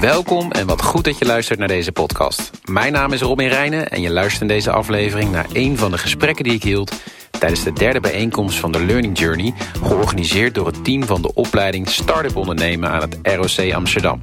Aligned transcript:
Welkom 0.00 0.52
en 0.52 0.66
wat 0.66 0.82
goed 0.82 1.04
dat 1.04 1.18
je 1.18 1.24
luistert 1.24 1.58
naar 1.58 1.68
deze 1.68 1.92
podcast. 1.92 2.50
Mijn 2.64 2.92
naam 2.92 3.12
is 3.12 3.20
Robin 3.20 3.48
Reijnen 3.48 3.90
en 3.90 4.00
je 4.00 4.10
luistert 4.10 4.42
in 4.42 4.48
deze 4.48 4.70
aflevering 4.70 5.30
naar 5.30 5.46
een 5.52 5.76
van 5.78 5.90
de 5.90 5.98
gesprekken 5.98 6.44
die 6.44 6.52
ik 6.52 6.62
hield 6.62 6.92
tijdens 7.30 7.62
de 7.62 7.72
derde 7.72 8.00
bijeenkomst 8.00 8.58
van 8.58 8.72
de 8.72 8.84
Learning 8.84 9.18
Journey, 9.18 9.54
georganiseerd 9.82 10.54
door 10.54 10.66
het 10.66 10.84
team 10.84 11.04
van 11.04 11.22
de 11.22 11.34
opleiding 11.34 11.88
Startup 11.88 12.36
Ondernemen 12.36 12.90
aan 12.90 13.00
het 13.00 13.18
ROC 13.22 13.72
Amsterdam. 13.72 14.20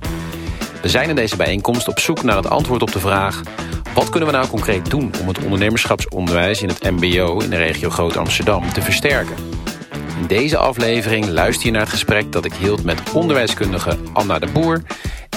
We 0.82 0.90
zijn 0.90 1.10
in 1.10 1.16
deze 1.16 1.36
bijeenkomst 1.36 1.88
op 1.88 2.00
zoek 2.00 2.24
naar 2.24 2.38
het 2.38 2.50
antwoord 2.50 2.82
op 2.82 2.92
de 2.92 3.00
vraag... 3.00 3.42
wat 3.94 4.10
kunnen 4.10 4.30
we 4.30 4.36
nou 4.36 4.48
concreet 4.48 4.90
doen 4.90 5.12
om 5.22 5.28
het 5.28 5.44
ondernemerschapsonderwijs 5.44 6.62
in 6.62 6.70
het 6.70 6.84
mbo 6.84 7.40
in 7.40 7.50
de 7.50 7.58
regio 7.58 7.90
Groot 7.90 8.18
Amsterdam 8.18 8.74
te 8.74 8.82
versterken? 8.82 9.36
In 10.20 10.28
deze 10.28 10.58
aflevering 10.58 11.26
luister 11.26 11.66
je 11.66 11.72
naar 11.72 11.82
het 11.82 11.90
gesprek 11.90 12.32
dat 12.32 12.46
ik 12.46 12.54
hield 12.54 12.84
met 12.84 13.14
onderwijskundige 13.14 13.98
Anna 14.14 14.40
de 14.40 14.48
Boer 14.48 14.82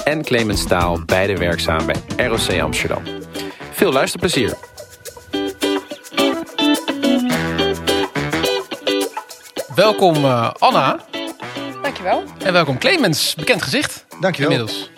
en 0.08 0.22
Clemens 0.22 0.60
Staal, 0.60 1.00
beide 1.06 1.36
werkzaam 1.36 1.86
bij 1.86 2.26
ROC 2.26 2.60
Amsterdam. 2.60 3.02
Veel 3.72 3.92
luisterplezier. 3.92 4.56
Welkom 9.74 10.24
uh, 10.24 10.50
Anna. 10.58 11.00
Dankjewel. 11.82 12.22
En 12.44 12.52
welkom 12.52 12.78
Clemens, 12.78 13.34
bekend 13.34 13.62
gezicht. 13.62 14.06
Dankjewel. 14.20 14.50
Inmiddels. 14.50 14.90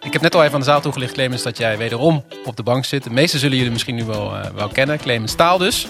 Ik 0.00 0.12
heb 0.12 0.22
net 0.22 0.34
al 0.34 0.42
even 0.42 0.54
aan 0.54 0.60
de 0.60 0.66
zaal 0.66 0.80
toegelicht, 0.80 1.12
Clemens, 1.12 1.42
dat 1.42 1.58
jij 1.58 1.78
wederom 1.78 2.24
op 2.44 2.56
de 2.56 2.62
bank 2.62 2.84
zit. 2.84 3.04
De 3.04 3.10
meeste 3.10 3.38
zullen 3.38 3.56
jullie 3.56 3.72
misschien 3.72 3.94
nu 3.94 4.04
wel, 4.04 4.34
uh, 4.34 4.44
wel 4.54 4.68
kennen. 4.68 4.98
Clemens 4.98 5.32
Staal 5.32 5.58
dus. 5.58 5.88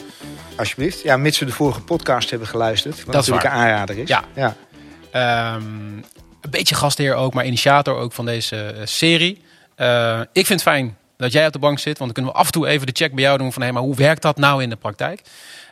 Alsjeblieft. 0.56 1.02
Ja, 1.02 1.16
mits 1.16 1.38
we 1.38 1.44
de 1.44 1.52
vorige 1.52 1.80
podcast 1.80 2.30
hebben 2.30 2.48
geluisterd. 2.48 2.96
Wat 2.96 3.14
dat 3.14 3.14
natuurlijk 3.14 3.44
een 3.44 3.50
aanrader 3.50 3.98
is. 3.98 4.08
Ja. 4.08 4.24
ja. 4.34 5.54
Um, 5.54 6.04
een 6.46 6.58
beetje 6.58 6.74
gastheer 6.74 7.14
ook, 7.14 7.34
maar 7.34 7.46
initiator 7.46 7.96
ook 7.96 8.12
van 8.12 8.26
deze 8.26 8.74
uh, 8.74 8.80
serie. 8.84 9.42
Uh, 9.76 10.20
ik 10.20 10.46
vind 10.46 10.60
het 10.60 10.68
fijn 10.68 10.96
dat 11.16 11.32
jij 11.32 11.46
op 11.46 11.52
de 11.52 11.58
bank 11.58 11.78
zit, 11.78 11.98
want 11.98 12.04
dan 12.04 12.12
kunnen 12.12 12.32
we 12.32 12.38
af 12.38 12.46
en 12.46 12.52
toe 12.52 12.66
even 12.66 12.86
de 12.86 12.92
check 12.92 13.14
bij 13.14 13.24
jou 13.24 13.38
doen 13.38 13.52
van 13.52 13.62
hé, 13.62 13.72
maar 13.72 13.82
hoe 13.82 13.94
werkt 13.94 14.22
dat 14.22 14.36
nou 14.36 14.62
in 14.62 14.70
de 14.70 14.76
praktijk? 14.76 15.20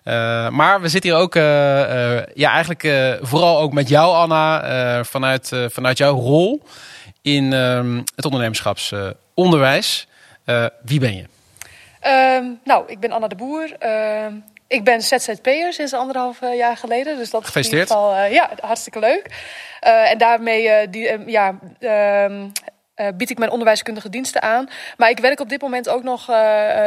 Uh, 0.04 0.48
maar 0.48 0.80
we 0.80 0.88
zitten 0.88 1.10
hier 1.10 1.20
ook, 1.20 1.34
ja, 2.34 2.50
eigenlijk 2.50 3.16
vooral 3.20 3.60
ook 3.60 3.72
met 3.72 3.88
jou, 3.88 4.14
Anna, 4.14 5.04
vanuit, 5.04 5.52
vanuit 5.68 5.98
jouw 5.98 6.14
rol 6.14 6.62
in 7.22 7.52
ehm, 7.52 8.02
het 8.14 8.24
ondernemerschapsonderwijs. 8.24 10.06
wie 10.82 11.00
ben 11.00 11.16
je? 11.16 11.24
Um, 12.38 12.58
nou, 12.64 12.84
ik 12.86 13.00
ben 13.00 13.12
Anna 13.12 13.28
de 13.28 13.34
Boer. 13.34 13.68
Ehm, 14.68 14.78
ik 14.78 14.84
ben 14.84 15.02
ZZP'er 15.02 15.72
sinds 15.72 15.92
anderhalf 15.92 16.38
jaar 16.54 16.76
geleden. 16.76 17.16
Dus 17.16 17.30
dat 17.30 17.44
Gefeliciteerd. 17.44 17.90
is 17.90 17.96
in 17.96 18.02
ieder 18.02 18.14
geval, 18.16 18.32
ja, 18.32 18.66
hartstikke 18.66 18.98
leuk. 18.98 19.26
Uh, 19.86 20.10
en 20.10 20.18
daarmee 20.18 20.90
die, 20.90 21.30
ja, 21.30 21.58
bied 23.14 23.30
ik 23.30 23.38
mijn 23.38 23.50
onderwijskundige 23.50 24.08
diensten 24.08 24.42
aan. 24.42 24.68
Maar 24.96 25.10
ik 25.10 25.18
werk 25.18 25.40
op 25.40 25.48
dit 25.48 25.62
moment 25.62 25.88
ook 25.88 26.02
nog 26.02 26.24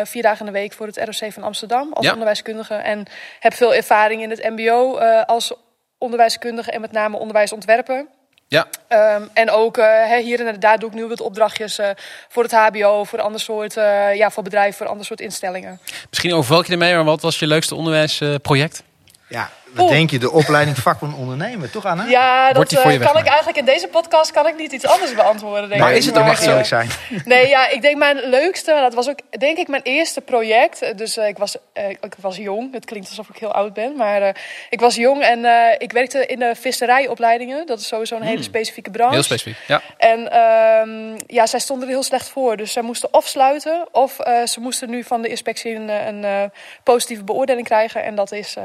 vier 0.04 0.22
dagen 0.22 0.40
in 0.40 0.54
de 0.54 0.60
week 0.60 0.74
voor 0.74 0.86
het 0.86 0.98
ROC 0.98 1.32
van 1.32 1.44
Amsterdam 1.44 1.94
als 1.94 2.06
ja. 2.06 2.12
onderwijskundige. 2.12 2.74
En 2.74 3.06
heb 3.40 3.54
veel 3.54 3.74
ervaring 3.74 4.22
in 4.22 4.30
het 4.30 4.44
MBO 4.44 4.98
als 5.26 5.54
onderwijskundige 5.98 6.72
en 6.72 6.82
met 6.82 6.92
name 6.92 7.18
onderwijsontwerpen. 7.18 8.10
Ja. 8.50 8.68
Um, 9.16 9.30
en 9.34 9.52
ook 9.52 9.78
uh, 9.78 10.16
hier 10.16 10.48
en 10.48 10.60
daar 10.60 10.80
doe 10.80 10.90
ik 10.90 10.96
nu 10.96 11.06
wat 11.06 11.22
opdrachtjes 11.22 11.80
uh, 11.80 11.90
voor 12.28 12.44
het 12.44 12.52
HBO, 12.52 13.04
voor 13.04 13.22
ander 13.22 13.42
soort, 13.42 13.78
uh, 13.78 14.16
ja, 14.16 14.32
voor 14.32 14.44
bedrijven, 14.44 14.78
voor 14.78 14.88
ander 14.88 15.06
soort 15.06 15.22
instellingen. 15.22 15.80
Misschien 16.10 16.34
overval 16.34 16.64
je 16.66 16.72
ermee, 16.72 16.96
maar 16.96 17.04
wat 17.04 17.22
was 17.22 17.40
je 17.40 17.48
leukste 17.48 17.76
onderwijsproject? 17.76 18.84
Ja, 19.30 19.50
wat 19.74 19.84
Oeh. 19.84 19.92
denk 19.92 20.10
je? 20.10 20.20
De 20.20 20.32
opleiding 20.32 20.78
vakman 20.78 21.16
ondernemen, 21.16 21.72
toch 21.72 21.86
Anna? 21.86 22.06
Ja, 22.06 22.54
dat 22.54 22.74
kan 22.74 22.92
ik 23.18 23.28
eigenlijk 23.28 23.58
in 23.58 23.66
deze 23.66 23.88
podcast 23.88 24.32
kan 24.32 24.48
ik 24.48 24.58
niet 24.58 24.72
iets 24.72 24.86
anders 24.86 25.14
beantwoorden. 25.14 25.70
Denk 25.70 25.82
maar 25.82 25.92
ik. 25.92 25.98
is 25.98 26.06
het 26.06 26.18
ook 26.18 26.28
echt 26.28 26.46
eerlijk 26.46 26.66
zijn? 26.66 26.90
Nee, 27.26 27.48
ja, 27.48 27.70
ik 27.70 27.82
denk 27.82 27.98
mijn 27.98 28.30
leukste, 28.30 28.74
dat 28.82 28.94
was 28.94 29.10
ook 29.10 29.20
denk 29.40 29.58
ik 29.58 29.68
mijn 29.68 29.82
eerste 29.82 30.22
project. 30.22 30.98
Dus 30.98 31.18
uh, 31.18 31.28
ik, 31.28 31.38
was, 31.38 31.56
uh, 31.74 31.90
ik 31.90 32.16
was 32.20 32.36
jong, 32.36 32.74
het 32.74 32.86
klinkt 32.86 33.10
alsof 33.10 33.30
ik 33.30 33.38
heel 33.38 33.52
oud 33.52 33.74
ben, 33.74 33.96
maar 33.96 34.22
uh, 34.22 34.30
ik 34.70 34.80
was 34.80 34.96
jong 34.96 35.22
en 35.22 35.46
ik 35.78 35.92
werkte 35.92 36.26
in 36.26 36.40
de 36.40 36.54
visserijopleidingen. 36.56 37.66
Dat 37.66 37.80
is 37.80 37.88
sowieso 37.88 38.16
een 38.16 38.22
hele 38.22 38.44
specifieke 38.44 38.92
branche. 38.92 39.14
Heel 39.14 39.24
specifiek, 39.24 39.58
ja. 39.68 39.82
En 39.98 40.38
um, 40.38 41.16
ja, 41.28 41.46
zij 41.46 41.60
stonden 41.60 41.88
er 41.88 41.94
heel 41.94 42.04
slecht 42.04 42.30
voor. 42.30 42.58
Dus 42.58 42.72
zij 42.72 42.82
moesten 42.82 43.14
of 43.14 43.28
sluiten, 43.28 43.88
of 43.92 44.16
ze 44.46 44.60
moesten 44.60 44.90
nu 44.90 45.04
van 45.04 45.22
de 45.22 45.28
inspectie 45.28 45.76
een, 45.76 45.90
een 45.90 46.52
positieve 46.84 47.24
beoordeling 47.24 47.68
krijgen. 47.68 48.04
En 48.04 48.16
dat 48.16 48.32
is 48.32 48.56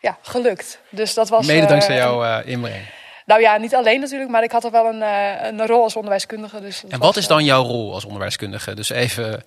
ja, 0.00 0.18
gelukt. 0.22 0.80
Dus 0.88 1.14
dat 1.14 1.28
was. 1.28 1.46
Mede 1.46 1.66
dankzij 1.66 1.96
uh, 1.96 2.02
jouw 2.02 2.24
uh, 2.24 2.38
inbreng. 2.44 2.84
Nou 3.26 3.40
ja, 3.40 3.56
niet 3.56 3.74
alleen 3.74 4.00
natuurlijk, 4.00 4.30
maar 4.30 4.42
ik 4.42 4.52
had 4.52 4.64
er 4.64 4.70
wel 4.70 4.86
een, 4.86 5.00
uh, 5.00 5.42
een 5.42 5.66
rol 5.66 5.82
als 5.82 5.96
onderwijskundige. 5.96 6.60
Dus 6.60 6.84
en 6.88 6.98
wat 6.98 7.16
is 7.16 7.26
dan 7.26 7.44
jouw 7.44 7.62
rol 7.62 7.94
als 7.94 8.04
onderwijskundige? 8.04 8.74
Dus 8.74 8.90
even 8.90 9.44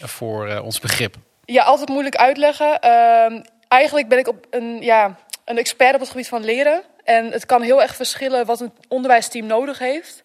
voor 0.00 0.60
ons 0.64 0.80
begrip. 0.80 1.14
Ja, 1.44 1.62
altijd 1.62 1.88
moeilijk 1.88 2.16
uitleggen. 2.16 2.78
Uh, 2.84 3.40
eigenlijk 3.68 4.08
ben 4.08 4.18
ik 4.18 4.28
op 4.28 4.46
een, 4.50 4.80
ja, 4.80 5.16
een 5.44 5.58
expert 5.58 5.94
op 5.94 6.00
het 6.00 6.10
gebied 6.10 6.28
van 6.28 6.44
leren. 6.44 6.82
En 7.04 7.30
het 7.30 7.46
kan 7.46 7.62
heel 7.62 7.82
erg 7.82 7.96
verschillen 7.96 8.46
wat 8.46 8.60
een 8.60 8.72
onderwijsteam 8.88 9.46
nodig 9.46 9.78
heeft. 9.78 10.22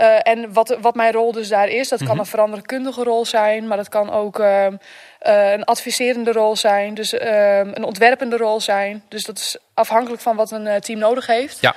Uh, 0.00 0.18
en 0.22 0.52
wat, 0.52 0.76
wat 0.80 0.94
mijn 0.94 1.12
rol 1.12 1.32
dus 1.32 1.48
daar 1.48 1.68
is, 1.68 1.88
dat 1.88 1.98
kan 1.98 2.08
Mhm. 2.08 2.18
een 2.18 2.26
veranderkundige 2.26 3.02
rol 3.02 3.26
zijn, 3.26 3.66
maar 3.66 3.76
dat 3.76 3.88
kan 3.88 4.10
ook 4.10 4.38
uh, 4.38 4.66
uh, 4.66 5.52
een 5.52 5.64
adviserende 5.64 6.32
rol 6.32 6.56
zijn, 6.56 6.94
dus 6.94 7.12
een 7.12 7.84
ontwerpende 7.84 8.36
rol 8.36 8.60
zijn. 8.60 9.02
Dus 9.08 9.24
dat 9.24 9.38
is 9.38 9.56
afhankelijk 9.74 10.22
van 10.22 10.36
wat 10.36 10.50
een 10.50 10.80
team 10.80 10.98
nodig 10.98 11.26
heeft. 11.26 11.58
Ja. 11.60 11.74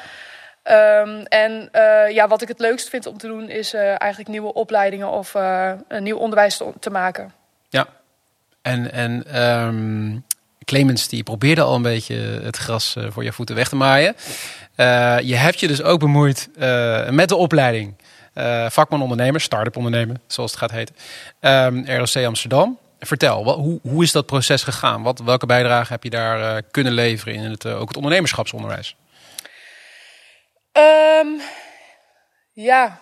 Um, 1.02 1.24
en 1.26 1.70
ja, 2.14 2.28
wat 2.28 2.42
ik 2.42 2.48
het 2.48 2.60
leukst 2.60 2.90
vind 2.90 3.06
om 3.06 3.18
te 3.18 3.28
doen, 3.28 3.50
is 3.50 3.74
eigenlijk 3.74 4.30
nieuwe 4.30 4.54
opleidingen 4.54 5.10
of 5.10 5.34
een 5.88 6.04
nieuw 6.04 6.18
onderwijs 6.18 6.58
te, 6.58 6.74
te, 6.80 6.90
maken. 6.90 7.34
Ja, 7.70 7.88
en, 8.62 8.92
en 8.92 9.42
um, 9.44 10.26
Clemens 10.66 11.08
die 11.08 11.24
probeerde 11.24 11.62
al 11.62 11.76
een 11.76 11.82
beetje 11.82 12.16
het 12.44 12.58
gras 12.58 12.96
voor 13.10 13.24
je 13.24 13.34
voeten 13.34 13.56
weg 13.56 13.70
te 13.70 13.76
maaien. 13.76 14.16
je 15.28 15.36
hebt 15.36 15.60
je 15.60 15.68
dus 15.68 15.82
ook 15.82 16.00
bemoeid 16.00 16.50
met 17.10 17.30
de 17.30 17.36
opleiding. 17.36 17.96
Uh, 18.36 18.70
vakman 18.70 19.02
ondernemer, 19.02 19.42
start-up 19.42 19.78
ondernemer, 19.78 20.16
zoals 20.28 20.52
het 20.52 20.60
gaat 20.60 20.72
heten. 20.72 20.96
Um, 21.40 21.86
ROC 21.86 22.26
Amsterdam. 22.26 22.78
Vertel, 23.00 23.44
wat, 23.44 23.56
hoe, 23.56 23.80
hoe 23.82 24.04
is 24.04 24.12
dat 24.12 24.26
proces 24.26 24.64
gegaan? 24.64 25.04
Wat, 25.04 25.20
welke 25.20 25.46
bijdrage 25.46 25.92
heb 25.92 26.04
je 26.04 26.10
daar 26.10 26.40
uh, 26.40 26.62
kunnen 26.72 26.94
leveren 26.94 27.34
in 27.34 27.44
het, 27.44 27.64
uh, 27.64 27.80
ook 27.80 27.88
het 27.88 27.96
ondernemerschapsonderwijs? 27.96 28.96
Um, 30.72 31.42
ja, 32.52 33.00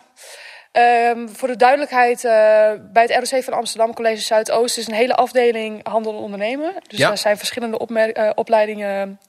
um, 0.72 1.29
voor 1.29 1.47
de 1.47 1.56
duidelijkheid, 1.56 2.22
bij 2.94 3.03
het 3.07 3.29
ROC 3.29 3.44
van 3.44 3.53
Amsterdam 3.53 3.94
College 3.94 4.22
Zuidoost 4.22 4.78
is 4.78 4.88
een 4.88 4.94
hele 4.94 5.16
afdeling 5.16 5.88
handel 5.88 6.13
en 6.13 6.19
ondernemen. 6.19 6.73
Dus 6.88 7.00
ja. 7.00 7.07
daar 7.07 7.18
zijn 7.18 7.38
verschillende 7.38 7.78
opleidingen 8.35 9.19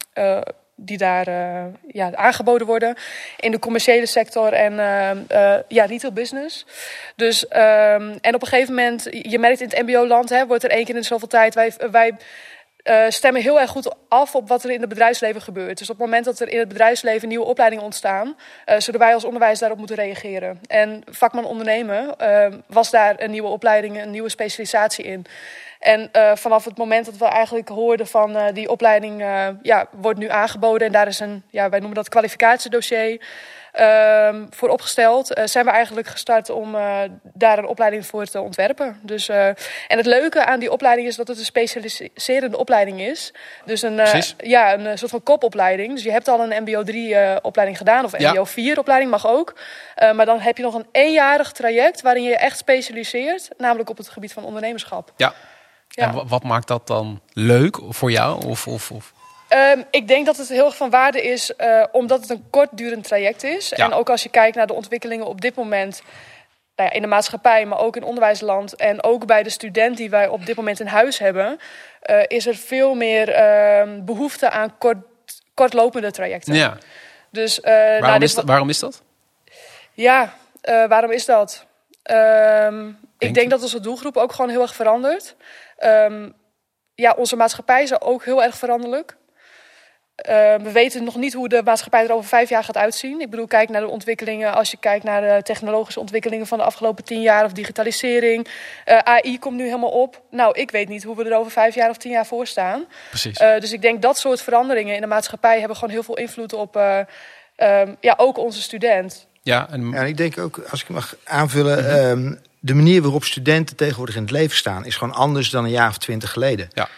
die 0.82 0.98
daar 0.98 1.28
uh, 1.28 1.64
ja, 1.86 2.14
aangeboden 2.14 2.66
worden 2.66 2.94
in 3.38 3.50
de 3.50 3.58
commerciële 3.58 4.06
sector 4.06 4.52
en 4.52 4.72
uh, 4.72 5.10
uh, 5.32 5.58
ja, 5.68 5.84
retail 5.84 6.12
business. 6.12 6.66
Dus, 7.16 7.44
um, 7.44 8.18
en 8.20 8.34
op 8.34 8.42
een 8.42 8.48
gegeven 8.48 8.74
moment, 8.74 9.08
je 9.10 9.38
merkt 9.38 9.60
in 9.60 9.68
het 9.68 9.82
mbo-land, 9.82 10.44
wordt 10.46 10.64
er 10.64 10.70
één 10.70 10.84
keer 10.84 10.96
in 10.96 11.04
zoveel 11.04 11.28
tijd, 11.28 11.54
wij, 11.54 11.72
wij 11.90 12.16
stemmen 13.08 13.42
heel 13.42 13.60
erg 13.60 13.70
goed 13.70 13.94
af 14.08 14.34
op 14.34 14.48
wat 14.48 14.64
er 14.64 14.70
in 14.70 14.80
het 14.80 14.88
bedrijfsleven 14.88 15.42
gebeurt. 15.42 15.78
Dus 15.78 15.90
op 15.90 15.96
het 15.96 16.04
moment 16.04 16.24
dat 16.24 16.40
er 16.40 16.48
in 16.48 16.58
het 16.58 16.68
bedrijfsleven 16.68 17.28
nieuwe 17.28 17.44
opleidingen 17.44 17.84
ontstaan, 17.84 18.36
zullen 18.78 19.00
wij 19.00 19.14
als 19.14 19.24
onderwijs 19.24 19.58
daarop 19.58 19.78
moeten 19.78 19.96
reageren. 19.96 20.60
En 20.66 21.02
vakman 21.10 21.44
ondernemen 21.44 22.14
was 22.66 22.90
daar 22.90 23.14
een 23.20 23.30
nieuwe 23.30 23.48
opleiding, 23.48 24.02
een 24.02 24.10
nieuwe 24.10 24.28
specialisatie 24.28 25.04
in. 25.04 25.26
En 25.80 26.10
uh, 26.16 26.32
vanaf 26.34 26.64
het 26.64 26.76
moment 26.76 27.04
dat 27.04 27.16
we 27.16 27.24
eigenlijk 27.24 27.68
hoorden 27.68 28.06
van 28.06 28.36
uh, 28.36 28.44
die 28.52 28.70
opleiding 28.70 29.20
uh, 29.20 29.46
ja, 29.62 29.86
wordt 29.90 30.18
nu 30.18 30.28
aangeboden 30.28 30.86
en 30.86 30.92
daar 30.92 31.06
is 31.06 31.20
een, 31.20 31.42
ja, 31.50 31.68
wij 31.68 31.78
noemen 31.78 31.96
dat 31.96 32.08
kwalificatiedossier 32.08 33.20
ehm, 33.72 34.46
voor 34.50 34.68
opgesteld, 34.68 35.38
uh, 35.38 35.44
zijn 35.46 35.64
we 35.64 35.70
eigenlijk 35.70 36.06
gestart 36.06 36.50
om 36.50 36.76
daar 37.22 37.58
een 37.58 37.66
opleiding 37.66 38.06
voor 38.06 38.24
te 38.24 38.40
ontwerpen. 38.40 39.00
Dus, 39.02 39.28
en 39.28 39.56
het 39.86 40.06
leuke 40.06 40.44
aan 40.44 40.60
die 40.60 40.72
opleiding 40.72 41.08
is 41.08 41.16
dat 41.16 41.28
het 41.28 41.38
een 41.38 41.44
specialiserende 41.44 42.58
opleiding 42.58 43.00
is. 43.00 43.32
Dus 43.64 43.82
een, 43.82 44.00
ja, 44.36 44.78
een 44.78 44.98
soort 44.98 45.10
van 45.10 45.22
kopopleiding. 45.22 45.94
Dus 45.94 46.02
je 46.02 46.10
hebt 46.10 46.28
al 46.28 46.40
een 46.40 46.62
MBO 46.62 46.82
3 46.82 47.42
opleiding 47.42 47.78
gedaan 47.78 48.04
of 48.04 48.18
MBO 48.18 48.44
4 48.44 48.78
opleiding 48.78 49.10
mag 49.10 49.26
ook. 49.26 49.54
maar 50.14 50.26
dan 50.26 50.40
heb 50.40 50.56
je 50.56 50.62
nog 50.62 50.74
een 50.74 50.86
eenjarig 50.92 51.52
traject 51.52 52.00
waarin 52.00 52.22
je 52.22 52.28
je 52.28 52.36
echt 52.36 52.58
specialiseert, 52.58 53.48
namelijk 53.56 53.90
op 53.90 53.96
het 53.96 54.08
gebied 54.08 54.32
van 54.32 54.44
ondernemerschap. 54.44 55.12
Ja. 55.16 55.34
Ja. 56.00 56.08
En 56.08 56.28
wat 56.28 56.42
maakt 56.42 56.68
dat 56.68 56.86
dan 56.86 57.20
leuk 57.32 57.78
voor 57.88 58.10
jou? 58.10 58.46
Of, 58.46 58.66
of, 58.66 58.90
of? 58.90 59.12
Um, 59.48 59.84
ik 59.90 60.08
denk 60.08 60.26
dat 60.26 60.36
het 60.36 60.48
heel 60.48 60.64
erg 60.64 60.76
van 60.76 60.90
waarde 60.90 61.22
is, 61.22 61.52
uh, 61.58 61.84
omdat 61.92 62.20
het 62.20 62.30
een 62.30 62.44
kortdurend 62.50 63.04
traject 63.04 63.42
is. 63.42 63.68
Ja. 63.68 63.84
En 63.84 63.92
ook 63.92 64.10
als 64.10 64.22
je 64.22 64.28
kijkt 64.28 64.56
naar 64.56 64.66
de 64.66 64.72
ontwikkelingen 64.72 65.26
op 65.26 65.40
dit 65.40 65.54
moment 65.54 66.02
nou 66.76 66.88
ja, 66.88 66.94
in 66.94 67.02
de 67.02 67.08
maatschappij, 67.08 67.66
maar 67.66 67.78
ook 67.78 67.96
in 67.96 68.02
onderwijsland 68.02 68.76
en 68.76 69.02
ook 69.02 69.26
bij 69.26 69.42
de 69.42 69.50
student 69.50 69.96
die 69.96 70.10
wij 70.10 70.28
op 70.28 70.46
dit 70.46 70.56
moment 70.56 70.80
in 70.80 70.86
huis 70.86 71.18
hebben, 71.18 71.58
uh, 72.10 72.22
is 72.26 72.46
er 72.46 72.56
veel 72.56 72.94
meer 72.94 73.28
uh, 73.28 74.04
behoefte 74.04 74.50
aan 74.50 74.78
kort, 74.78 74.98
kortlopende 75.54 76.10
trajecten. 76.10 76.54
Ja. 76.54 76.76
Dus, 77.30 77.60
waarom, 77.60 78.00
nou, 78.00 78.22
is 78.22 78.34
dat, 78.34 78.44
waarom 78.44 78.68
is 78.68 78.78
dat? 78.78 79.02
Ja, 79.92 80.34
waarom 80.88 81.10
is 81.10 81.24
dat? 81.24 81.66
Ehm, 82.02 82.88
ik 83.18 83.34
denk 83.34 83.50
dat 83.50 83.62
onze 83.62 83.80
doelgroep 83.80 84.16
ook 84.16 84.32
gewoon 84.32 84.50
heel 84.50 84.62
erg 84.62 84.74
verandert. 84.74 85.34
Um, 85.84 86.32
ja, 86.94 87.14
onze 87.16 87.36
maatschappij 87.36 87.82
is 87.82 88.00
ook 88.00 88.24
heel 88.24 88.42
erg 88.42 88.56
veranderlijk. 88.56 89.16
Uh, 90.28 90.54
we 90.54 90.72
weten 90.72 91.04
nog 91.04 91.16
niet 91.16 91.32
hoe 91.32 91.48
de 91.48 91.62
maatschappij 91.64 92.04
er 92.04 92.12
over 92.12 92.28
vijf 92.28 92.48
jaar 92.48 92.64
gaat 92.64 92.76
uitzien. 92.76 93.20
Ik 93.20 93.30
bedoel, 93.30 93.46
kijk 93.46 93.68
naar 93.68 93.80
de 93.80 93.88
ontwikkelingen. 93.88 94.54
Als 94.54 94.70
je 94.70 94.76
kijkt 94.76 95.04
naar 95.04 95.20
de 95.20 95.42
technologische 95.42 96.00
ontwikkelingen 96.00 96.46
van 96.46 96.58
de 96.58 96.64
afgelopen 96.64 97.04
tien 97.04 97.20
jaar 97.20 97.44
of 97.44 97.52
digitalisering. 97.52 98.46
Uh, 98.46 98.94
eh, 98.94 98.98
AI 98.98 99.38
komt 99.38 99.56
nu 99.56 99.64
helemaal 99.64 99.90
op. 99.90 100.22
Nou, 100.30 100.58
ik 100.58 100.70
weet 100.70 100.88
niet 100.88 101.02
hoe 101.02 101.16
we 101.16 101.24
er 101.24 101.36
over 101.36 101.52
vijf 101.52 101.74
jaar 101.74 101.90
of 101.90 101.96
tien 101.96 102.10
jaar 102.10 102.26
voor 102.26 102.46
staan. 102.46 102.84
Precies. 103.08 103.40
Uh, 103.40 103.58
dus 103.58 103.72
ik 103.72 103.82
denk 103.82 104.02
dat 104.02 104.18
soort 104.18 104.42
veranderingen 104.42 104.94
in 104.94 105.00
de 105.00 105.06
maatschappij 105.06 105.58
hebben 105.58 105.76
gewoon 105.76 105.94
heel 105.94 106.02
veel 106.02 106.16
invloed 106.16 106.52
op 106.52 106.76
ehm, 107.56 107.94
ja, 108.00 108.14
ook 108.16 108.38
onze 108.38 108.62
student. 108.62 109.28
Ja, 109.42 109.68
en... 109.70 109.90
ja, 109.90 110.02
ik 110.02 110.16
denk 110.16 110.38
ook, 110.38 110.60
als 110.70 110.82
ik 110.82 110.88
mag 110.88 111.16
aanvullen, 111.24 111.78
mhm. 111.78 111.94
ehm, 111.94 112.34
de 112.60 112.74
manier 112.74 113.02
waarop 113.02 113.24
studenten 113.24 113.76
tegenwoordig 113.76 114.16
in 114.16 114.22
het 114.22 114.30
leven 114.30 114.56
staan, 114.56 114.84
is 114.84 114.96
gewoon 114.96 115.14
anders 115.14 115.50
dan 115.50 115.64
een 115.64 115.70
jaar 115.70 115.88
of 115.88 115.98
twintig 115.98 116.32
geleden. 116.32 116.68
Ja. 116.72 116.88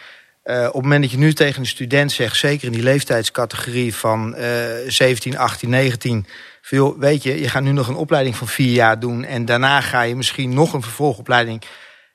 Uh, 0.45 0.67
op 0.67 0.73
het 0.73 0.81
moment 0.81 1.01
dat 1.01 1.11
je 1.11 1.17
nu 1.17 1.33
tegen 1.33 1.59
een 1.59 1.67
student 1.67 2.11
zegt, 2.11 2.37
zeker 2.37 2.65
in 2.65 2.71
die 2.71 2.83
leeftijdscategorie 2.83 3.95
van 3.95 4.35
uh, 4.37 4.45
17, 4.87 5.37
18, 5.37 5.69
19, 5.69 6.25
veel, 6.61 6.97
weet 6.97 7.23
je, 7.23 7.39
je 7.39 7.49
gaat 7.49 7.63
nu 7.63 7.71
nog 7.71 7.87
een 7.87 7.95
opleiding 7.95 8.35
van 8.35 8.47
vier 8.47 8.73
jaar 8.73 8.99
doen 8.99 9.23
en 9.23 9.45
daarna 9.45 9.81
ga 9.81 10.01
je 10.01 10.15
misschien 10.15 10.53
nog 10.53 10.73
een 10.73 10.81
vervolgopleiding. 10.81 11.61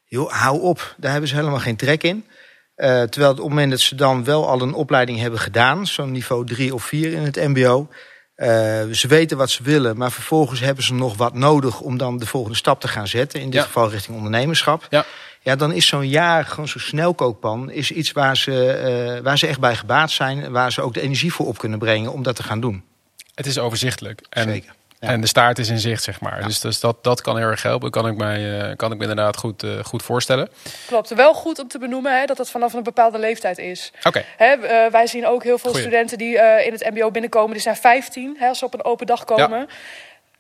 Joh, 0.05 0.33
hou 0.33 0.61
op, 0.61 0.95
daar 0.97 1.11
hebben 1.11 1.29
ze 1.29 1.35
helemaal 1.35 1.59
geen 1.59 1.77
trek 1.77 2.03
in. 2.03 2.27
Uh, 2.77 3.03
terwijl 3.03 3.31
op 3.31 3.39
het 3.39 3.49
moment 3.49 3.71
dat 3.71 3.81
ze 3.81 3.95
dan 3.95 4.25
wel 4.25 4.49
al 4.49 4.61
een 4.61 4.75
opleiding 4.75 5.19
hebben 5.19 5.41
gedaan, 5.41 5.87
zo'n 5.87 6.13
niveau 6.13 6.47
3 6.47 6.75
of 6.75 6.85
4 6.85 7.13
in 7.13 7.23
het 7.23 7.37
MBO, 7.37 7.89
uh, 8.39 8.47
ze 8.93 9.07
weten 9.09 9.37
wat 9.37 9.51
ze 9.51 9.63
willen, 9.63 9.97
maar 9.97 10.13
vervolgens 10.13 10.61
hebben 10.61 10.85
ze 10.85 10.95
nog 10.95 11.17
wat 11.17 11.35
nodig 11.35 11.81
om 11.81 11.97
dan 11.97 12.19
de 12.19 12.27
volgende 12.27 12.57
stap 12.57 12.81
te 12.81 12.89
gaan 12.89 13.09
zetten. 13.09 13.41
In 13.41 13.51
dit 13.51 13.63
geval 13.63 13.91
richting 13.91 14.17
ondernemerschap. 14.17 14.87
Ja. 14.91 15.05
Ja, 15.43 15.57
dan 15.57 15.73
is 15.73 15.87
zo'n 15.87 16.09
jaar 16.09 16.45
gewoon 16.45 16.69
zo'n 16.69 16.81
snelkookpan 16.81 17.71
is 17.71 17.91
iets 17.91 18.13
waar 18.13 18.37
ze, 18.37 19.15
uh, 19.17 19.23
waar 19.23 19.39
ze 19.39 19.47
echt 19.47 19.61
bij 19.61 19.77
gebaat 19.77 20.11
zijn. 20.11 20.51
Waar 20.51 20.73
ze 20.73 20.83
ook 20.83 20.95
de 20.95 21.01
energie 21.01 21.33
voor 21.33 21.47
op 21.47 21.59
kunnen 21.59 21.79
brengen 21.79 22.13
om 22.13 22.23
dat 22.23 22.37
te 22.37 22.43
gaan 22.43 22.61
doen. 22.61 22.85
Het 23.35 23.47
is 23.47 23.59
overzichtelijk. 23.59 24.21
En 24.31 24.49
Zeker. 24.49 24.75
En 25.01 25.21
de 25.21 25.27
staart 25.27 25.59
is 25.59 25.69
in 25.69 25.79
zicht, 25.79 26.03
zeg 26.03 26.21
maar. 26.21 26.43
Dus, 26.43 26.61
dus 26.61 26.81
dat, 26.81 27.05
dat 27.05 27.21
kan 27.21 27.37
heel 27.37 27.47
erg 27.47 27.63
helpen. 27.63 27.91
Kan 27.91 28.07
ik, 28.07 28.17
mij, 28.17 28.41
uh, 28.41 28.77
kan 28.77 28.93
ik 28.93 28.97
me 28.99 29.03
inderdaad 29.03 29.37
goed, 29.37 29.63
uh, 29.63 29.85
goed 29.85 30.03
voorstellen. 30.03 30.49
Klopt. 30.87 31.15
Wel 31.15 31.35
goed 31.35 31.59
om 31.59 31.69
te 31.69 31.79
benoemen 31.79 32.19
hè, 32.19 32.25
dat 32.25 32.39
het 32.39 32.51
vanaf 32.51 32.73
een 32.73 32.83
bepaalde 32.83 33.19
leeftijd 33.19 33.59
is. 33.59 33.93
Oké. 34.05 34.25
Okay. 34.39 34.57
Uh, 34.57 34.91
wij 34.91 35.07
zien 35.07 35.27
ook 35.27 35.43
heel 35.43 35.59
veel 35.59 35.75
studenten 35.75 36.19
die 36.19 36.35
in 36.65 36.73
het 36.73 36.91
mbo 36.95 37.11
binnenkomen. 37.11 37.53
Die 37.53 37.63
zijn 37.63 37.77
15 37.77 38.37
hè, 38.39 38.49
als 38.49 38.59
ze 38.59 38.65
op 38.65 38.75
een 38.75 38.85
open 38.85 39.07
dag 39.07 39.25
komen. 39.25 39.59
Ja. 39.59 39.67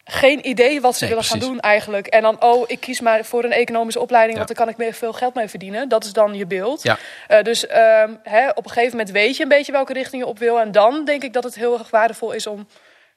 Geen 0.04 0.48
idee 0.48 0.80
wat 0.80 0.96
ze 0.96 1.06
willen 1.06 1.24
gaan 1.24 1.38
doen 1.38 1.60
eigenlijk. 1.60 2.06
En 2.06 2.22
dan, 2.22 2.42
oh, 2.42 2.64
ik 2.66 2.80
kies 2.80 3.00
maar 3.00 3.24
voor 3.24 3.44
een 3.44 3.52
economische 3.52 4.00
opleiding... 4.00 4.36
want 4.36 4.48
daar 4.48 4.58
kan 4.58 4.68
ik 4.68 4.76
meer 4.76 4.92
veel 4.92 5.12
geld 5.12 5.34
mee 5.34 5.48
verdienen. 5.48 5.88
Dat 5.88 6.04
is 6.04 6.12
dan 6.12 6.34
je 6.34 6.46
beeld. 6.46 6.82
Ja. 6.82 6.98
dus 7.42 7.66
ehm, 7.66 8.14
hè, 8.22 8.48
op 8.48 8.64
een 8.64 8.70
gegeven 8.70 8.96
moment 8.96 9.10
weet 9.10 9.36
je 9.36 9.42
een 9.42 9.48
beetje 9.48 9.72
welke 9.72 9.92
richting 9.92 10.22
je 10.22 10.28
op 10.28 10.38
wil. 10.38 10.60
En 10.60 10.72
dan 10.72 11.04
denk 11.04 11.22
ik 11.22 11.32
dat 11.32 11.44
het 11.44 11.54
heel 11.54 11.78
erg 11.78 11.90
waardevol 11.90 12.32
is 12.32 12.46
om 12.46 12.66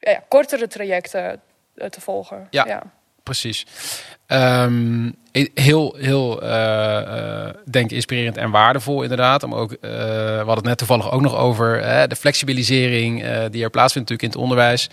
ja, 0.09 0.23
kortere 0.27 0.67
trajecten 0.67 1.41
eh, 1.75 1.87
te 1.87 2.01
volgen. 2.01 2.47
Ja, 2.49 2.67
ja. 2.67 2.83
precies. 3.23 3.65
Um, 4.27 5.15
heel, 5.53 5.95
heel 5.97 6.43
uh, 6.43 6.49
uh, 6.49 7.49
denk 7.65 7.91
inspirerend 7.91 8.37
en 8.37 8.51
waardevol 8.51 9.01
inderdaad. 9.01 9.43
Om 9.43 9.55
ook, 9.55 9.71
uh, 9.71 9.79
we 9.81 10.35
hadden 10.37 10.55
het 10.55 10.63
net 10.63 10.77
toevallig 10.77 11.11
ook 11.11 11.21
nog 11.21 11.35
over 11.35 11.81
de 12.09 12.15
flexibilisering 12.15 13.23
die 13.47 13.63
er 13.63 13.69
plaatsvindt 13.69 14.09
natuurlijk 14.09 14.21
in 14.21 14.29
het 14.29 14.37
onderwijs. 14.37 14.89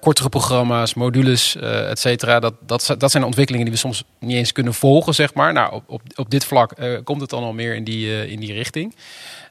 kortere 0.00 0.28
programma's, 0.28 0.94
modules, 0.94 1.56
et 1.56 1.98
cetera. 1.98 2.40
Dat, 2.40 2.54
dat, 2.60 2.94
dat 2.98 3.10
zijn 3.10 3.24
ontwikkelingen 3.24 3.66
die 3.66 3.74
we 3.74 3.80
soms 3.80 4.04
niet 4.18 4.36
eens 4.36 4.52
kunnen 4.52 4.74
volgen, 4.74 5.14
zeg 5.14 5.34
maar. 5.34 5.52
Nou, 5.52 5.72
op, 5.72 5.82
op, 5.86 6.02
op 6.14 6.30
dit 6.30 6.44
vlak 6.44 6.72
komt 7.04 7.20
het 7.20 7.30
dan 7.30 7.42
al 7.42 7.52
meer 7.52 7.74
in 7.74 7.84
die, 7.84 8.30
in 8.30 8.40
die 8.40 8.52
richting. 8.52 8.94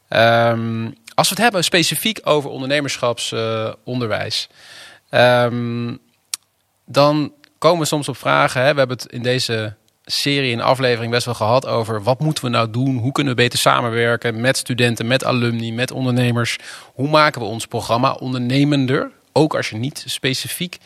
Um, 0.09 0.95
als 1.15 1.29
we 1.29 1.35
het 1.35 1.43
hebben 1.43 1.63
specifiek 1.63 2.19
over 2.23 2.49
ondernemerschapsonderwijs. 2.49 4.49
Um, 5.11 5.99
dan 6.85 7.33
komen 7.57 7.79
we 7.79 7.85
soms 7.85 8.09
op 8.09 8.17
vragen. 8.17 8.61
Hè? 8.61 8.71
We 8.71 8.79
hebben 8.79 8.97
het 8.97 9.11
in 9.11 9.21
deze 9.21 9.75
serie 10.05 10.51
in 10.51 10.61
aflevering 10.61 11.11
best 11.11 11.25
wel 11.25 11.33
gehad 11.33 11.65
over 11.65 12.03
wat 12.03 12.19
moeten 12.19 12.43
we 12.43 12.49
nou 12.49 12.69
doen? 12.69 12.97
Hoe 12.97 13.11
kunnen 13.11 13.35
we 13.35 13.41
beter 13.41 13.59
samenwerken 13.59 14.41
met 14.41 14.57
studenten, 14.57 15.07
met 15.07 15.25
alumni, 15.25 15.71
met 15.71 15.91
ondernemers? 15.91 16.57
Hoe 16.93 17.09
maken 17.09 17.41
we 17.41 17.47
ons 17.47 17.65
programma 17.65 18.11
ondernemender? 18.11 19.11
Ook 19.31 19.55
als 19.55 19.69
je 19.69 19.75
niet 19.75 20.03
specifiek 20.07 20.77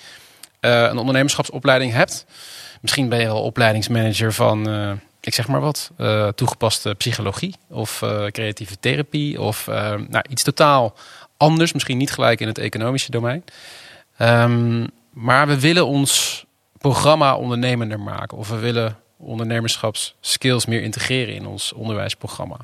uh, 0.61 0.81
een 0.81 0.97
ondernemerschapsopleiding 0.97 1.91
hebt. 1.91 2.25
Misschien 2.81 3.09
ben 3.09 3.19
je 3.19 3.25
wel 3.25 3.41
opleidingsmanager 3.41 4.33
van, 4.33 4.69
uh, 4.69 4.91
ik 5.27 5.33
zeg 5.33 5.47
maar 5.47 5.61
wat, 5.61 5.91
uh, 5.97 6.27
toegepaste 6.27 6.95
psychologie 6.97 7.55
of 7.69 8.03
creatieve 8.31 8.79
therapie 8.79 9.41
of 9.41 9.67
nou, 9.67 10.23
iets 10.29 10.43
totaal 10.43 10.93
anders. 11.37 11.73
Misschien 11.73 11.97
niet 11.97 12.11
gelijk 12.11 12.39
in 12.39 12.47
het 12.47 12.57
economische 12.57 13.11
domein. 13.11 13.43
Um, 14.21 14.87
maar 15.09 15.47
we 15.47 15.59
willen 15.59 15.87
ons 15.87 16.45
programma 16.77 17.35
ondernemender 17.35 17.99
maken. 17.99 18.37
Of 18.37 18.49
we 18.49 18.57
willen 18.57 18.97
ondernemerschapsskills 19.17 20.65
meer 20.65 20.81
integreren 20.81 21.33
in 21.33 21.47
ons 21.47 21.73
onderwijsprogramma. 21.73 22.57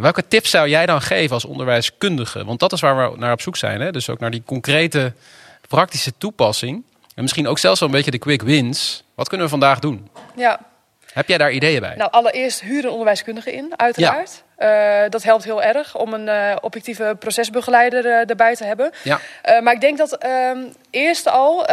Welke 0.00 0.28
tips 0.28 0.50
zou 0.50 0.68
jij 0.68 0.86
dan 0.86 1.02
geven 1.02 1.34
als 1.34 1.44
onderwijskundige? 1.44 2.44
Want 2.44 2.60
dat 2.60 2.72
is 2.72 2.80
waar 2.80 3.10
we 3.10 3.18
naar 3.18 3.32
op 3.32 3.40
zoek 3.40 3.56
zijn. 3.56 3.80
Hè? 3.80 3.92
Dus 3.92 4.08
ook 4.08 4.18
naar 4.18 4.30
die 4.30 4.42
concrete 4.46 5.12
praktische 5.68 6.12
toepassing. 6.18 6.82
En 7.14 7.22
misschien 7.22 7.48
ook 7.48 7.58
zelfs 7.58 7.80
wel 7.80 7.88
een 7.88 7.94
beetje 7.94 8.10
de 8.10 8.18
quick 8.18 8.42
wins. 8.42 9.02
Wat 9.14 9.28
kunnen 9.28 9.46
we 9.46 9.52
vandaag 9.52 9.78
doen? 9.78 10.08
Ja. 10.36 10.68
Heb 11.12 11.28
jij 11.28 11.38
daar 11.38 11.50
ideeën 11.52 11.80
bij? 11.80 11.94
Nou, 11.96 12.10
allereerst 12.10 12.60
huren 12.60 12.84
een 12.84 12.90
onderwijskundige 12.90 13.52
in, 13.52 13.72
uiteraard. 13.76 14.42
Ja. 14.58 15.04
Uh, 15.04 15.10
dat 15.10 15.22
helpt 15.22 15.44
heel 15.44 15.62
erg 15.62 15.96
om 15.96 16.12
een 16.12 16.26
uh, 16.26 16.56
objectieve 16.60 17.16
procesbegeleider 17.18 18.04
uh, 18.04 18.30
erbij 18.30 18.54
te 18.54 18.64
hebben. 18.64 18.92
Ja. 19.02 19.20
maar 19.60 19.74
ik 19.74 19.80
denk 19.80 19.98
dat 19.98 20.18
ehm, 20.18 20.58
eerst 20.90 21.28
al 21.28 21.66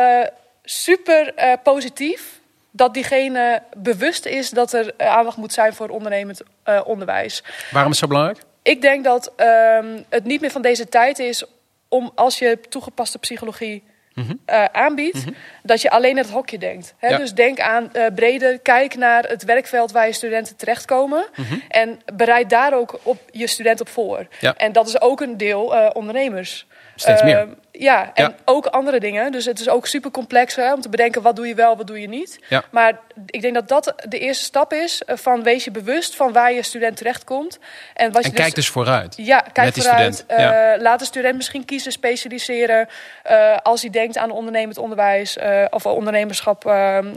super 0.63 1.33
positief 1.63 2.39
dat 2.71 2.93
diegene 2.93 3.61
bewust 3.77 4.25
is 4.25 4.49
dat 4.49 4.73
er 4.73 4.93
aandacht 4.97 5.37
moet 5.37 5.53
zijn 5.53 5.73
voor 5.73 5.89
ondernemend 5.89 6.41
onderwijs. 6.83 7.43
Waarom 7.71 7.91
is 7.91 7.99
het 7.99 8.09
zo 8.09 8.15
belangrijk? 8.15 8.45
Ik 8.61 8.81
denk 8.81 9.03
dat 9.03 9.31
ehm, 9.35 10.01
het 10.09 10.23
niet 10.23 10.41
meer 10.41 10.51
van 10.51 10.61
deze 10.61 10.89
tijd 10.89 11.19
is 11.19 11.43
om 11.87 12.11
als 12.15 12.39
je 12.39 12.59
toegepaste 12.69 13.19
psychologie 13.19 13.83
uh, 14.17 14.65
aanbiedt, 14.71 15.25
mhm. 15.25 15.33
dat 15.63 15.81
je 15.81 15.89
alleen 15.89 16.17
het 16.17 16.29
hokje 16.29 16.57
denkt. 16.57 16.93
Hè? 16.97 17.17
Dus 17.17 17.33
denk 17.33 17.59
aan 17.59 17.89
uh, 17.93 18.05
breder, 18.15 18.59
kijk 18.59 18.95
naar 18.95 19.23
het 19.23 19.43
werkveld 19.43 19.91
waar 19.91 20.07
je 20.07 20.13
studenten 20.13 20.55
terechtkomen 20.55 21.25
mhm. 21.35 21.55
en 21.67 21.99
bereid 22.13 22.49
daar 22.49 22.73
ook 22.73 22.99
op 23.03 23.19
je 23.31 23.47
student 23.47 23.81
op 23.81 23.89
voor. 23.89 24.27
En 24.57 24.71
dat 24.71 24.87
is 24.87 25.01
ook 25.01 25.21
een 25.21 25.37
deel 25.37 25.75
uh, 25.75 25.89
ondernemers. 25.93 26.67
Steeds 26.95 27.23
meer. 27.23 27.47
Ja, 27.79 28.11
en 28.13 28.35
ook 28.45 28.65
andere 28.65 28.99
dingen. 28.99 29.31
Dus 29.31 29.45
het 29.45 29.59
is 29.59 29.69
ook 29.69 29.87
super 29.87 30.11
complex 30.11 30.55
hè, 30.55 30.73
om 30.73 30.81
te 30.81 30.89
bedenken 30.89 31.21
wat 31.21 31.35
doe 31.35 31.47
je 31.47 31.55
wel, 31.55 31.77
wat 31.77 31.87
doe 31.87 32.01
je 32.01 32.07
niet. 32.07 32.39
Ja. 32.49 32.63
Maar 32.71 32.99
ik 33.25 33.41
denk 33.41 33.53
dat 33.53 33.67
dat 33.67 33.93
de 34.09 34.19
eerste 34.19 34.43
stap 34.43 34.73
is 34.73 35.03
eh, 35.03 35.17
van 35.17 35.43
wees 35.43 35.63
je 35.63 35.71
bewust 35.71 36.15
van 36.15 36.33
waar 36.33 36.53
je 36.53 36.63
student 36.63 36.97
terechtkomt. 36.97 37.59
En, 37.93 38.11
wat 38.11 38.25
je 38.25 38.31
kijk 38.31 38.45
dus, 38.45 38.53
dus 38.53 38.69
vooruit. 38.69 39.13
Ja, 39.17 39.39
kijk 39.53 39.73
vooruit. 39.73 40.25
Uh, 40.27 40.37
Laat 40.77 40.99
de 40.99 41.05
student 41.05 41.35
misschien 41.35 41.65
kiezen, 41.65 41.91
specialiseren. 41.91 42.87
Uh, 43.31 43.57
als 43.63 43.81
hij 43.81 43.89
denkt 43.89 44.17
aan 44.17 44.31
ondernemend 44.31 44.77
onderwijs 44.77 45.37
of 45.69 45.85
ondernemerschap, 45.85 46.65
ehm, 46.65 47.13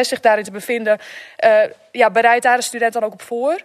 zich 0.00 0.20
daarin 0.20 0.44
te 0.44 0.50
bevinden. 0.50 0.98
ja, 1.92 2.10
bereid 2.10 2.42
daar 2.42 2.56
de 2.56 2.62
student 2.62 2.92
dan 2.92 3.04
ook 3.04 3.12
op 3.12 3.22
voor. 3.22 3.60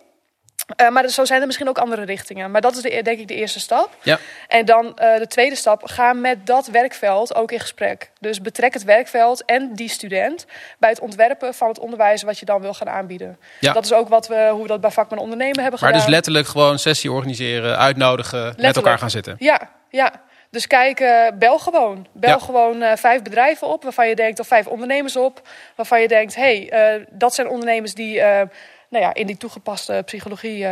Uh, 0.82 0.90
maar 0.90 1.08
zo 1.08 1.26
zijn 1.26 1.40
er 1.40 1.46
misschien 1.46 1.70
ook 1.70 1.78
andere 1.78 2.06
richtingen. 2.06 2.52
Maar 2.52 2.62
dat 2.62 2.76
is 2.76 2.82
de, 2.82 3.02
denk 3.02 3.20
ik 3.20 3.28
de 3.28 3.36
eerste 3.36 3.60
stap. 3.60 3.90
Ja. 4.02 4.20
En 4.48 4.66
dan 4.66 4.86
uh, 4.86 5.18
de 5.18 5.28
tweede 5.28 5.56
stap, 5.56 5.84
ga 5.84 6.14
met 6.14 6.46
dat 6.46 6.68
werkveld 6.68 7.36
ook 7.36 7.52
in 7.52 7.60
gesprek. 7.60 8.12
Dus 8.20 8.42
betrek 8.42 8.74
het 8.74 8.84
werkveld 8.84 9.46
en 9.46 9.74
die 9.74 9.90
student 9.90 10.46
bij 10.78 10.90
het 10.90 11.00
ontwerpen 11.00 11.54
van 11.54 11.68
het 11.68 11.80
onderwijs 11.80 12.24
wat 12.24 12.40
je 12.40 12.46
dan 12.46 12.62
wil 12.62 12.74
gaan 12.74 12.90
aanbieden. 12.90 13.38
Ja. 13.60 13.74
Dat 13.74 13.86
is 13.86 13.94
ook 13.94 14.10
wat 14.10 14.28
we, 14.28 14.50
hoe 14.52 14.62
we 14.62 14.68
dat 14.68 14.82
bij 14.82 14.92
Vakman 14.92 15.20
Ondernemen 15.20 15.62
hebben 15.62 15.80
gedaan. 15.80 15.94
Maar 15.94 16.04
dus 16.04 16.14
letterlijk 16.14 16.48
gewoon 16.48 16.80
sessie 16.80 17.12
organiseren, 17.12 17.78
uitnodigen, 17.78 18.40
letterlijk. 18.40 18.68
met 18.68 18.76
elkaar 18.76 19.00
gaan 19.00 19.10
zitten. 19.10 19.36
Ja, 19.40 19.70
ja. 19.90 20.12
Dus 20.50 20.68
kijk, 20.68 21.00
uh, 21.00 21.28
bel 21.34 21.60
gewoon. 21.60 22.08
Bel 22.12 22.30
ja. 22.30 22.38
gewoon 22.38 22.82
uh, 22.82 22.92
vijf 22.96 23.22
bedrijven 23.22 23.68
op 23.68 23.84
waarvan 23.84 24.08
je 24.08 24.16
denkt, 24.16 24.40
of 24.40 24.48
vijf 24.48 24.68
ondernemers 24.68 25.16
op, 25.16 25.48
waarvan 25.76 26.02
je 26.02 26.08
denkt, 26.08 26.36
hé, 26.36 26.68
hey, 26.70 26.98
uh, 26.98 27.06
dat 27.10 27.36
zijn 27.36 27.48
ondernemers 27.48 27.94
die 27.94 28.22
nou 28.90 29.04
ja, 29.04 29.14
in 29.14 29.28
die 29.28 29.38
toegepaste 29.38 30.02
psychologie 30.06 30.60
uh, 30.60 30.72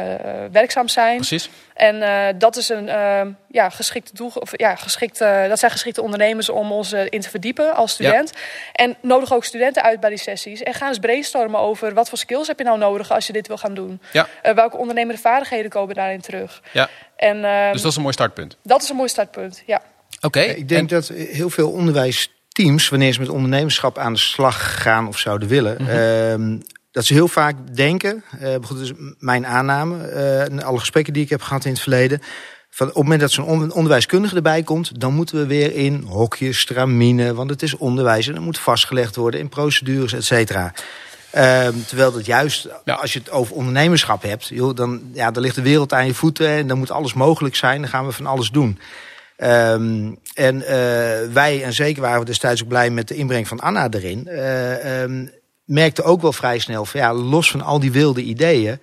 werkzaam 0.52 0.88
zijn. 0.88 1.16
Precies. 1.16 1.50
En 1.74 1.96
uh, 1.96 2.26
dat 2.38 2.56
is 2.56 2.70
een 2.70 2.88
uh, 2.88 3.22
ja, 3.50 3.70
geschikte 3.70 4.12
doel, 4.16 4.32
of 4.34 4.52
ja, 4.60 4.76
geschikte, 4.76 5.46
dat 5.50 5.60
zijn 5.60 5.72
geschikte 5.72 6.02
ondernemers 6.02 6.50
om 6.50 6.72
ons 6.72 6.94
in 6.94 7.22
te 7.22 7.30
verdiepen 7.30 7.76
als 7.76 7.92
student. 7.92 8.32
Ja. 8.34 8.40
En 8.72 8.96
nodig 9.02 9.34
ook 9.34 9.46
studenten 9.46 9.84
uit 9.84 10.00
bij 10.00 10.10
die 10.10 10.20
sessies. 10.20 10.64
En 10.64 10.74
ga 10.74 10.88
eens 10.88 11.00
brainstormen 11.00 11.60
over 11.60 11.94
wat 11.94 12.10
voor 12.10 12.18
skills 12.18 12.48
heb 12.48 12.58
je 12.58 12.64
nou 12.64 12.78
nodig 12.78 13.12
als 13.12 13.28
je 13.28 13.34
dit 13.34 13.48
wil 13.48 13.58
gaan 13.58 13.74
doen. 13.74 14.02
Ja. 14.12 14.28
welke 14.56 14.78
ondernemende 14.78 15.22
vaardigheden 15.22 15.72
komen 15.72 15.96
daarin 15.96 16.22
terug. 16.22 16.62
Ja. 16.72 16.90
En, 17.16 17.42
dus 17.72 17.82
dat 17.82 17.92
is 17.92 17.96
een 17.96 18.02
mooi 18.02 18.14
startpunt. 18.14 18.58
Dat 18.64 18.82
is 18.82 18.90
een 18.90 18.96
mooi 18.96 19.10
startpunt, 19.10 19.64
ja. 19.66 19.82
Oké. 20.16 20.26
Okay. 20.26 20.56
Ik 20.56 20.70
denk 20.70 20.82
en... 20.92 20.96
dat 20.96 21.08
heel 21.08 21.50
veel 21.50 21.72
onderwijs 21.72 22.32
teams, 22.48 22.90
wanneer 22.90 23.14
ze 23.14 23.20
met 23.20 23.30
ondernemerschap 23.30 23.98
aan 23.98 24.14
de 24.14 24.20
slag 24.20 24.82
gaan 24.82 25.08
of 25.08 25.18
zouden 25.18 25.48
willen, 25.48 25.78
Mhm. 25.82 25.90
ehm, 25.90 26.60
dat 26.94 27.06
ze 27.06 27.14
heel 27.14 27.28
vaak 27.28 27.56
denken, 27.76 28.24
eh 28.40 28.56
goed, 28.62 28.78
dus 28.78 28.92
mijn 29.20 29.46
aanname, 29.46 30.08
eh, 30.08 30.42
en 30.42 30.64
alle 30.64 30.80
gesprekken 30.80 31.14
die 31.14 31.24
ik 31.24 31.30
heb 31.30 31.42
gehad 31.42 31.66
in 31.66 31.72
het 31.72 31.82
verleden, 31.82 32.20
van 32.70 32.88
op 32.88 32.94
het 32.94 33.04
moment 33.04 33.22
dat 33.22 33.32
zo'n 33.32 33.46
on- 33.46 33.72
onderwijskundige 33.74 34.36
erbij 34.36 34.64
komt, 34.64 35.00
dan 35.00 35.14
moeten 35.14 35.38
we 35.38 35.46
weer 35.46 35.76
in 35.76 36.04
hokjes, 36.08 36.60
stramine, 36.60 37.34
want 37.34 37.50
het 37.50 37.62
is 37.62 37.78
onderwijs 37.78 38.28
en 38.28 38.34
het 38.34 38.44
moet 38.44 38.60
vastgelegd 38.60 39.16
worden 39.16 39.40
in 39.40 39.50
procedures, 39.50 40.14
et 40.14 40.24
cetera. 40.26 40.74
Ehm, 41.32 41.74
terwijl 41.88 42.12
dat 42.12 42.26
juist, 42.26 42.68
Ja. 42.86 42.94
als 42.94 43.14
je 43.14 43.20
het 43.20 43.32
over 43.32 43.56
ondernemerschap 43.56 44.22
hebt, 44.22 44.48
joh, 44.48 44.76
dan, 44.76 45.02
ja, 45.14 45.32
dan 45.32 45.44
ligt 45.44 45.56
de 45.56 45.62
wereld 45.62 45.94
aan 45.94 46.06
je 46.06 46.14
voeten 46.14 46.48
en 46.48 46.68
dan 46.68 46.78
moet 46.78 46.92
alles 46.92 47.14
mogelijk 47.14 47.56
zijn. 47.56 47.82
Dan 47.82 47.90
gaan 47.90 48.06
we 48.06 48.12
van 48.12 48.26
alles 48.26 48.50
doen. 48.50 48.80
Ehm, 49.38 50.12
en 50.34 50.62
eh, 50.68 50.76
wij, 51.34 51.64
en 51.64 51.74
zeker 51.74 52.02
waren 52.02 52.20
we 52.20 52.26
destijds 52.26 52.62
ook 52.62 52.68
blij 52.68 52.90
met 52.90 53.08
de 53.08 53.16
inbreng 53.16 53.48
van 53.48 53.60
Anna 53.60 53.88
erin, 53.90 54.28
eh, 54.28 55.02
ehm, 55.04 55.26
merkten 55.74 56.04
ook 56.04 56.22
wel 56.22 56.34
vrij 56.34 56.60
snel 56.60 56.86
van 56.86 57.00
ja, 57.00 57.14
los 57.14 57.52
van 57.52 57.62
al 57.62 57.80
die 57.80 57.92
wilde 57.92 58.22
ideeën, 58.22 58.80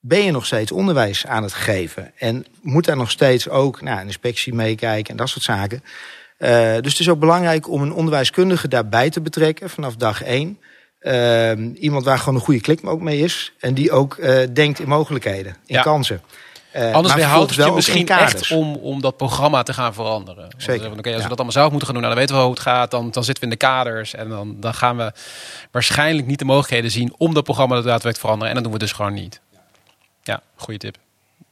ben 0.00 0.22
je 0.24 0.30
nog 0.30 0.46
steeds 0.46 0.72
onderwijs 0.72 1.26
aan 1.26 1.42
het 1.42 1.52
geven. 1.52 2.12
En 2.18 2.46
moet 2.62 2.84
daar 2.84 2.96
nog 2.96 3.10
steeds 3.10 3.48
ook 3.48 3.80
nou, 3.82 4.00
een 4.00 4.06
inspectie 4.06 4.54
meekijken 4.54 5.10
en 5.10 5.16
dat 5.16 5.28
soort 5.28 5.44
zaken. 5.44 5.82
Eh, 6.38 6.50
dus 6.80 6.92
het 6.92 7.00
is 7.00 7.08
ook 7.08 7.18
belangrijk 7.18 7.68
om 7.68 7.82
een 7.82 7.92
onderwijskundige 7.92 8.68
daarbij 8.68 9.10
te 9.10 9.20
betrekken 9.20 9.70
vanaf 9.70 9.96
dag 9.96 10.22
één. 10.22 10.58
Ehm, 11.00 11.70
iemand 11.74 12.04
waar 12.04 12.18
gewoon 12.18 12.34
een 12.34 12.40
goede 12.40 12.60
klik 12.60 12.86
ook 12.86 13.00
mee 13.00 13.18
is. 13.18 13.52
En 13.58 13.74
die 13.74 13.90
ook 13.90 14.16
eh, 14.16 14.46
denkt 14.52 14.78
in 14.78 14.88
mogelijkheden, 14.88 15.56
in 15.66 15.74
Ja. 15.74 15.82
kansen. 15.82 16.22
Eh, 16.72 16.92
Anders 16.94 17.14
weerhoudt 17.14 17.52
vervolgens 17.52 17.86
het 17.86 17.96
je 17.96 18.02
misschien 18.04 18.26
echt 18.26 18.50
om, 18.52 18.74
om 18.74 19.00
dat 19.00 19.16
programma 19.16 19.62
te 19.62 19.72
gaan 19.72 19.94
veranderen. 19.94 20.48
Zeker, 20.56 20.82
eh, 20.82 20.88
want, 20.88 20.98
oké, 20.98 21.08
als 21.08 21.16
ja. 21.16 21.22
we 21.22 21.28
dat 21.28 21.36
allemaal 21.36 21.52
zelf 21.52 21.68
moeten 21.70 21.86
gaan 21.86 21.94
doen, 21.94 22.04
nou, 22.04 22.14
dan 22.14 22.22
weten 22.24 22.36
we 22.36 22.42
hoe 22.48 22.52
het 22.54 22.62
gaat. 22.62 22.90
Dan, 22.90 23.10
dan 23.10 23.24
zitten 23.24 23.44
we 23.44 23.50
in 23.50 23.58
de 23.58 23.66
kaders. 23.66 24.14
En 24.14 24.28
dan, 24.28 24.56
dan 24.60 24.74
gaan 24.74 24.96
we 24.96 25.12
waarschijnlijk 25.70 26.26
niet 26.26 26.38
de 26.38 26.44
mogelijkheden 26.44 26.90
zien 26.90 27.14
om 27.16 27.34
dat 27.34 27.44
programma 27.44 27.74
daadwerkelijk 27.74 28.14
te 28.14 28.20
veranderen. 28.20 28.48
En 28.48 28.54
dat 28.54 28.64
doen 28.64 28.72
we 28.72 28.78
dus 28.78 28.92
gewoon 28.92 29.14
niet. 29.14 29.40
Ja, 30.22 30.40
goede 30.56 30.78
tip. 30.78 30.96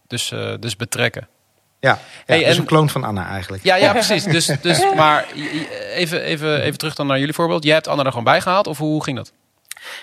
Dus, 0.06 0.30
eh, 0.32 0.52
dus 0.60 0.76
betrekken. 0.76 1.28
Ja, 1.80 1.90
ja 1.90 1.98
Hey, 2.26 2.40
is 2.42 2.54
en- 2.54 2.60
een 2.60 2.66
kloon 2.66 2.90
van 2.90 3.04
Anna 3.04 3.28
eigenlijk. 3.28 3.64
Ja, 3.64 3.74
ja 3.76 3.92
precies. 4.02 4.24
Dus, 4.24 4.46
dus, 4.62 4.94
maar 4.94 5.26
even, 5.94 6.22
even, 6.22 6.60
even 6.62 6.78
terug 6.78 6.94
dan 6.94 7.06
naar 7.06 7.18
jullie 7.18 7.34
voorbeeld. 7.34 7.64
Jij 7.64 7.74
hebt 7.74 7.88
Anna 7.88 8.02
er 8.02 8.08
gewoon 8.08 8.24
bij 8.24 8.40
gehaald, 8.40 8.66
of 8.66 8.78
hoe 8.78 9.02
ging 9.04 9.16
dat? 9.16 9.32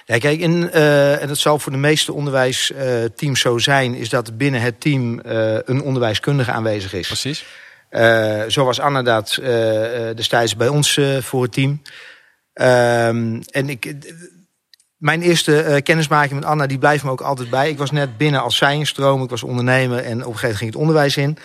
Ja, 0.06 0.18
kijk, 0.18 0.40
in, 0.40 0.72
eh, 0.72 1.22
en 1.22 1.28
dat 1.28 1.38
zal 1.38 1.60
voor 1.60 1.72
de 1.72 1.78
meeste 1.78 2.14
onderwijsteams 2.14 3.40
zo 3.40 3.58
zijn, 3.58 3.96
is 3.96 4.10
dat 4.10 4.38
binnen 4.38 4.62
het 4.62 4.82
team 4.82 5.20
eh, 5.20 5.58
een 5.66 5.82
onderwijskundige 5.82 6.52
aanwezig 6.52 6.94
is. 6.94 7.08
Precies. 7.08 7.46
Eh, 7.90 8.44
zo 8.48 8.66
was 8.66 8.80
Anna 8.80 9.02
dat 9.02 9.38
eh, 9.42 10.10
eh, 10.10 10.16
destijds 10.16 10.56
bij 10.56 10.68
ons 10.68 10.98
eh, 10.98 11.18
voor 11.18 11.44
het 11.44 11.52
team. 11.52 11.82
Ehm, 12.54 13.42
en 13.52 13.70
ik, 13.70 13.86
eh, 13.86 13.94
mijn 14.98 15.22
eerste 15.22 15.62
eh, 15.62 15.84
kennismaking 15.84 16.40
met 16.40 16.50
Anna, 16.50 16.68
die 16.68 16.78
blijft 16.78 17.04
me 17.04 17.10
ook 17.10 17.22
altijd 17.22 17.50
bij. 17.50 17.70
Ik 17.70 17.78
was 17.78 17.92
net 17.92 18.18
binnen 18.18 18.42
als 18.42 18.58
zij 18.58 18.76
instroom, 18.76 19.24
ik 19.24 19.30
was 19.30 19.44
ondernemer 19.44 19.98
en 19.98 20.26
op 20.26 20.34
een 20.34 20.40
gegeven 20.40 20.42
moment 20.42 20.58
ging 20.58 20.72
het 20.72 20.80
onderwijs 20.80 21.18
in. 21.18 21.38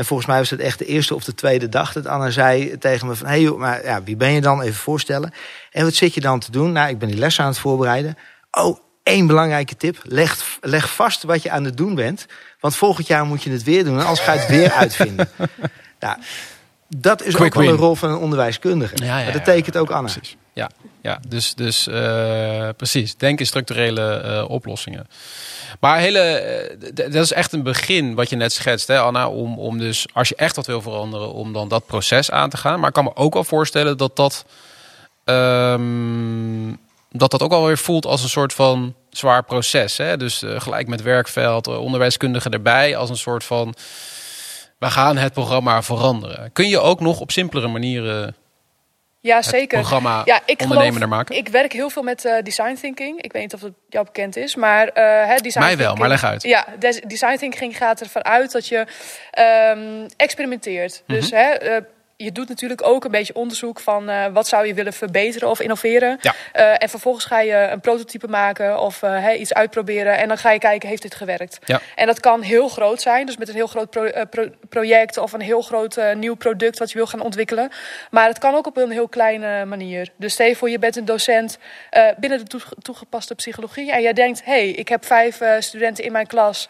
En 0.00 0.06
volgens 0.06 0.28
mij 0.28 0.38
was 0.38 0.50
het 0.50 0.60
echt 0.60 0.78
de 0.78 0.86
eerste 0.86 1.14
of 1.14 1.24
de 1.24 1.34
tweede 1.34 1.68
dag 1.68 1.92
dat 1.92 2.06
Anna 2.06 2.30
zei 2.30 2.78
tegen 2.78 3.06
me 3.06 3.14
van... 3.14 3.26
hé 3.26 3.32
hey 3.32 3.42
joh, 3.42 3.58
maar 3.58 3.84
ja, 3.84 4.02
wie 4.02 4.16
ben 4.16 4.32
je 4.32 4.40
dan? 4.40 4.62
Even 4.62 4.74
voorstellen. 4.74 5.32
En 5.70 5.84
wat 5.84 5.94
zit 5.94 6.14
je 6.14 6.20
dan 6.20 6.40
te 6.40 6.50
doen? 6.50 6.72
Nou, 6.72 6.88
ik 6.88 6.98
ben 6.98 7.08
die 7.08 7.18
les 7.18 7.40
aan 7.40 7.46
het 7.46 7.58
voorbereiden. 7.58 8.16
Oh, 8.50 8.78
één 9.02 9.26
belangrijke 9.26 9.76
tip. 9.76 10.00
Leg, 10.02 10.58
leg 10.60 10.94
vast 10.94 11.22
wat 11.22 11.42
je 11.42 11.50
aan 11.50 11.64
het 11.64 11.76
doen 11.76 11.94
bent. 11.94 12.26
Want 12.60 12.76
volgend 12.76 13.06
jaar 13.06 13.24
moet 13.24 13.42
je 13.42 13.50
het 13.50 13.62
weer 13.62 13.84
doen. 13.84 13.94
En 13.94 14.00
anders 14.00 14.20
ga 14.20 14.32
je 14.32 14.38
het 14.38 14.48
weer 14.48 14.72
uitvinden. 14.82 15.28
Nou, 15.98 16.18
dat 16.88 17.22
is 17.22 17.34
Quick 17.34 17.46
ook 17.46 17.54
wel 17.54 17.62
win. 17.62 17.72
een 17.72 17.78
rol 17.78 17.94
van 17.94 18.10
een 18.10 18.18
onderwijskundige. 18.18 18.94
Ja, 18.96 19.18
ja, 19.18 19.24
maar 19.24 19.32
dat 19.32 19.44
tekent 19.44 19.76
ook 19.76 19.90
Anna. 19.90 20.10
Precies. 20.12 20.36
Ja, 20.52 20.70
ja 21.02 21.20
dus, 21.28 21.54
dus 21.54 21.86
eh, 21.86 22.68
precies. 22.76 23.16
Denk 23.16 23.38
in 23.38 23.46
structurele 23.46 24.12
eh, 24.12 24.50
oplossingen. 24.50 25.06
Maar 25.80 25.98
hele, 25.98 26.18
eh, 26.18 26.76
dat 26.94 27.14
is 27.14 27.32
echt 27.32 27.52
een 27.52 27.62
begin 27.62 28.14
wat 28.14 28.30
je 28.30 28.36
net 28.36 28.52
schetst, 28.52 28.88
hè, 28.88 28.98
Anna. 28.98 29.28
Om, 29.28 29.58
om 29.58 29.78
dus, 29.78 30.06
als 30.12 30.28
je 30.28 30.36
echt 30.36 30.56
wat 30.56 30.66
wil 30.66 30.82
veranderen, 30.82 31.32
om 31.32 31.52
dan 31.52 31.68
dat 31.68 31.86
proces 31.86 32.30
aan 32.30 32.50
te 32.50 32.56
gaan. 32.56 32.78
Maar 32.78 32.88
ik 32.88 32.94
kan 32.94 33.04
me 33.04 33.16
ook 33.16 33.34
wel 33.34 33.44
voorstellen 33.44 33.96
dat 33.96 34.16
dat, 34.16 34.44
ehm, 35.24 36.72
dat, 37.10 37.30
dat 37.30 37.42
ook 37.42 37.52
alweer 37.52 37.78
voelt 37.78 38.06
als 38.06 38.22
een 38.22 38.28
soort 38.28 38.52
van 38.52 38.94
zwaar 39.10 39.44
proces. 39.44 39.96
Hè? 39.96 40.16
Dus 40.16 40.42
eh, 40.42 40.60
gelijk 40.60 40.88
met 40.88 41.02
werkveld, 41.02 41.66
eh, 41.66 41.80
onderwijskundigen 41.80 42.50
erbij, 42.50 42.96
als 42.96 43.10
een 43.10 43.16
soort 43.16 43.44
van. 43.44 43.74
We 44.78 44.90
gaan 44.90 45.16
het 45.16 45.32
programma 45.32 45.82
veranderen. 45.82 46.52
Kun 46.52 46.68
je 46.68 46.78
ook 46.78 47.00
nog 47.00 47.20
op 47.20 47.30
simpelere 47.30 47.68
manieren 47.68 48.34
Ja, 49.22 49.36
het 49.36 49.44
zeker. 49.44 49.78
programma 49.78 50.22
Ja, 50.24 50.40
ik 50.46 50.60
ondernemender 50.60 50.92
geloof, 51.02 51.08
maken? 51.16 51.36
Ik 51.36 51.48
werk 51.48 51.72
heel 51.72 51.90
veel 51.90 52.02
met 52.02 52.24
eh, 52.24 52.42
design 52.42 52.74
thinking. 52.74 53.22
Ik 53.22 53.32
weet 53.32 53.42
niet 53.42 53.54
of 53.54 53.60
het 53.60 53.72
jou 53.88 54.04
bekend 54.04 54.36
is, 54.36 54.54
maar 54.54 54.88
eh 54.88 55.26
hè, 55.26 55.36
design 55.36 55.64
Mij 55.64 55.76
wel, 55.76 55.76
thinking- 55.76 55.98
maar 55.98 56.08
leg 56.08 56.24
uit. 56.24 56.42
Ja, 56.42 56.66
des- 56.78 57.00
design 57.00 57.36
thinking 57.36 57.76
gaat 57.76 58.00
ervan 58.00 58.24
uit 58.24 58.52
dat 58.52 58.66
je 58.68 58.86
ehm, 59.30 60.08
experimenteert. 60.16 61.02
Mhm. 61.06 61.18
Dus 61.20 61.30
hè, 61.30 61.50
eh, 61.50 61.80
je 62.24 62.32
doet 62.32 62.48
natuurlijk 62.48 62.86
ook 62.86 63.04
een 63.04 63.10
beetje 63.10 63.34
onderzoek 63.34 63.80
van 63.80 64.08
eh, 64.08 64.26
wat 64.32 64.48
zou 64.48 64.66
je 64.66 64.74
willen 64.74 64.92
verbeteren 64.92 65.48
of 65.48 65.60
innoveren. 65.60 66.18
Ja. 66.20 66.34
Eh, 66.52 66.82
en 66.82 66.88
vervolgens 66.88 67.24
ga 67.24 67.40
je 67.40 67.54
een 67.54 67.80
prototype 67.80 68.28
maken 68.28 68.80
of 68.80 69.02
eh, 69.02 69.40
iets 69.40 69.54
uitproberen. 69.54 70.18
En 70.18 70.28
dan 70.28 70.38
ga 70.38 70.50
je 70.50 70.58
kijken, 70.58 70.88
heeft 70.88 71.02
dit 71.02 71.14
gewerkt? 71.14 71.58
Ja. 71.64 71.80
En 71.94 72.06
dat 72.06 72.20
kan 72.20 72.42
heel 72.42 72.68
groot 72.68 73.00
zijn, 73.02 73.26
dus 73.26 73.36
met 73.36 73.48
een 73.48 73.54
heel 73.54 73.66
groot 73.66 73.90
pro- 73.90 74.24
pro- 74.30 74.50
project 74.68 75.16
of 75.16 75.32
een 75.32 75.40
heel 75.40 75.62
groot 75.62 76.00
nieuw 76.14 76.34
product 76.34 76.78
wat 76.78 76.90
je 76.90 76.96
wil 76.96 77.06
gaan 77.06 77.20
ontwikkelen. 77.20 77.70
Maar 78.10 78.28
het 78.28 78.38
kan 78.38 78.54
ook 78.54 78.66
op 78.66 78.76
een 78.76 78.90
heel 78.90 79.08
kleine 79.08 79.64
manier. 79.64 80.08
Dus 80.16 80.32
stel 80.32 80.46
je 80.46 80.56
voor, 80.56 80.70
je 80.70 80.78
bent 80.78 80.96
een 80.96 81.04
docent 81.04 81.58
binnen 82.18 82.38
de 82.38 82.44
toege- 82.44 82.74
toegepaste 82.82 83.34
psychologie. 83.34 83.92
En 83.92 84.02
jij 84.02 84.12
denkt, 84.12 84.44
hé, 84.44 84.52
hey, 84.52 84.68
ik 84.68 84.88
heb 84.88 85.04
vijf 85.04 85.40
studenten 85.58 86.04
in 86.04 86.12
mijn 86.12 86.26
klas 86.26 86.68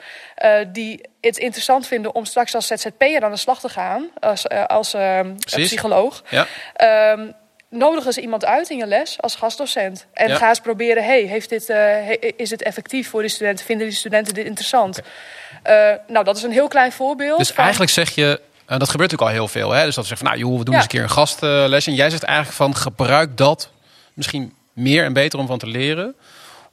die 0.73 1.01
het 1.21 1.37
interessant 1.39 1.87
vinden 1.87 2.15
om 2.15 2.25
straks 2.25 2.55
als 2.55 2.67
ZZP'er 2.67 3.23
aan 3.25 3.31
de 3.31 3.37
slag 3.37 3.61
te 3.61 3.69
gaan. 3.69 4.09
Als, 4.21 4.47
eh, 4.47 4.65
als 4.65 4.95
eh, 4.95 5.21
psycholoog. 5.45 6.23
Ja. 6.29 6.47
Ehm, 6.75 7.27
nodigen 7.69 8.13
ze 8.13 8.21
iemand 8.21 8.45
uit 8.45 8.71
in 8.71 8.77
je 8.77 8.87
les 8.87 9.17
als 9.21 9.35
gastdocent. 9.35 10.07
En 10.13 10.29
Ja. 10.29 10.37
ga 10.37 10.49
eens 10.49 10.61
proberen, 10.61 11.05
hey, 11.05 11.21
heeft 11.23 11.49
dit, 11.49 11.69
eh, 11.69 11.77
he- 11.77 12.33
is 12.37 12.51
het 12.51 12.63
effectief 12.63 13.09
voor 13.09 13.21
die 13.21 13.31
studenten? 13.31 13.65
Vinden 13.65 13.87
die 13.89 13.97
studenten 13.97 14.35
dit 14.35 14.45
interessant? 14.47 15.01
Nou, 16.07 16.25
dat 16.25 16.37
is 16.37 16.43
een 16.43 16.53
heel 16.53 16.69
klein 16.69 16.93
voorbeeld. 16.93 17.39
Dus 17.39 17.49
van- 17.51 17.63
eigenlijk 17.63 17.93
zeg 17.93 18.15
je, 18.15 18.41
dat 18.67 18.89
gebeurt 18.89 19.11
natuurlijk 19.11 19.21
al 19.21 19.29
heel 19.29 19.49
veel. 19.49 19.71
Hè? 19.71 19.85
Dus 19.85 19.95
dat 19.95 20.09
we 20.09 20.11
zeggen 20.17 20.27
van, 20.29 20.37
nou 20.37 20.49
joh, 20.51 20.59
we 20.59 20.65
doen 20.65 20.75
Ja. 20.75 20.81
eens 20.81 20.91
een 20.93 20.95
keer 20.97 21.03
een 21.03 21.11
gastlesje. 21.15 21.91
En 21.91 21.97
jij 21.97 22.11
zegt 22.11 22.23
eigenlijk 22.23 22.57
van, 22.57 22.77
gebruik 22.77 23.37
dat 23.37 23.71
misschien 24.15 24.55
meer 24.73 25.05
en 25.05 25.13
beter 25.13 25.39
om 25.39 25.47
van 25.47 25.59
te 25.59 25.67
leren. 25.67 26.15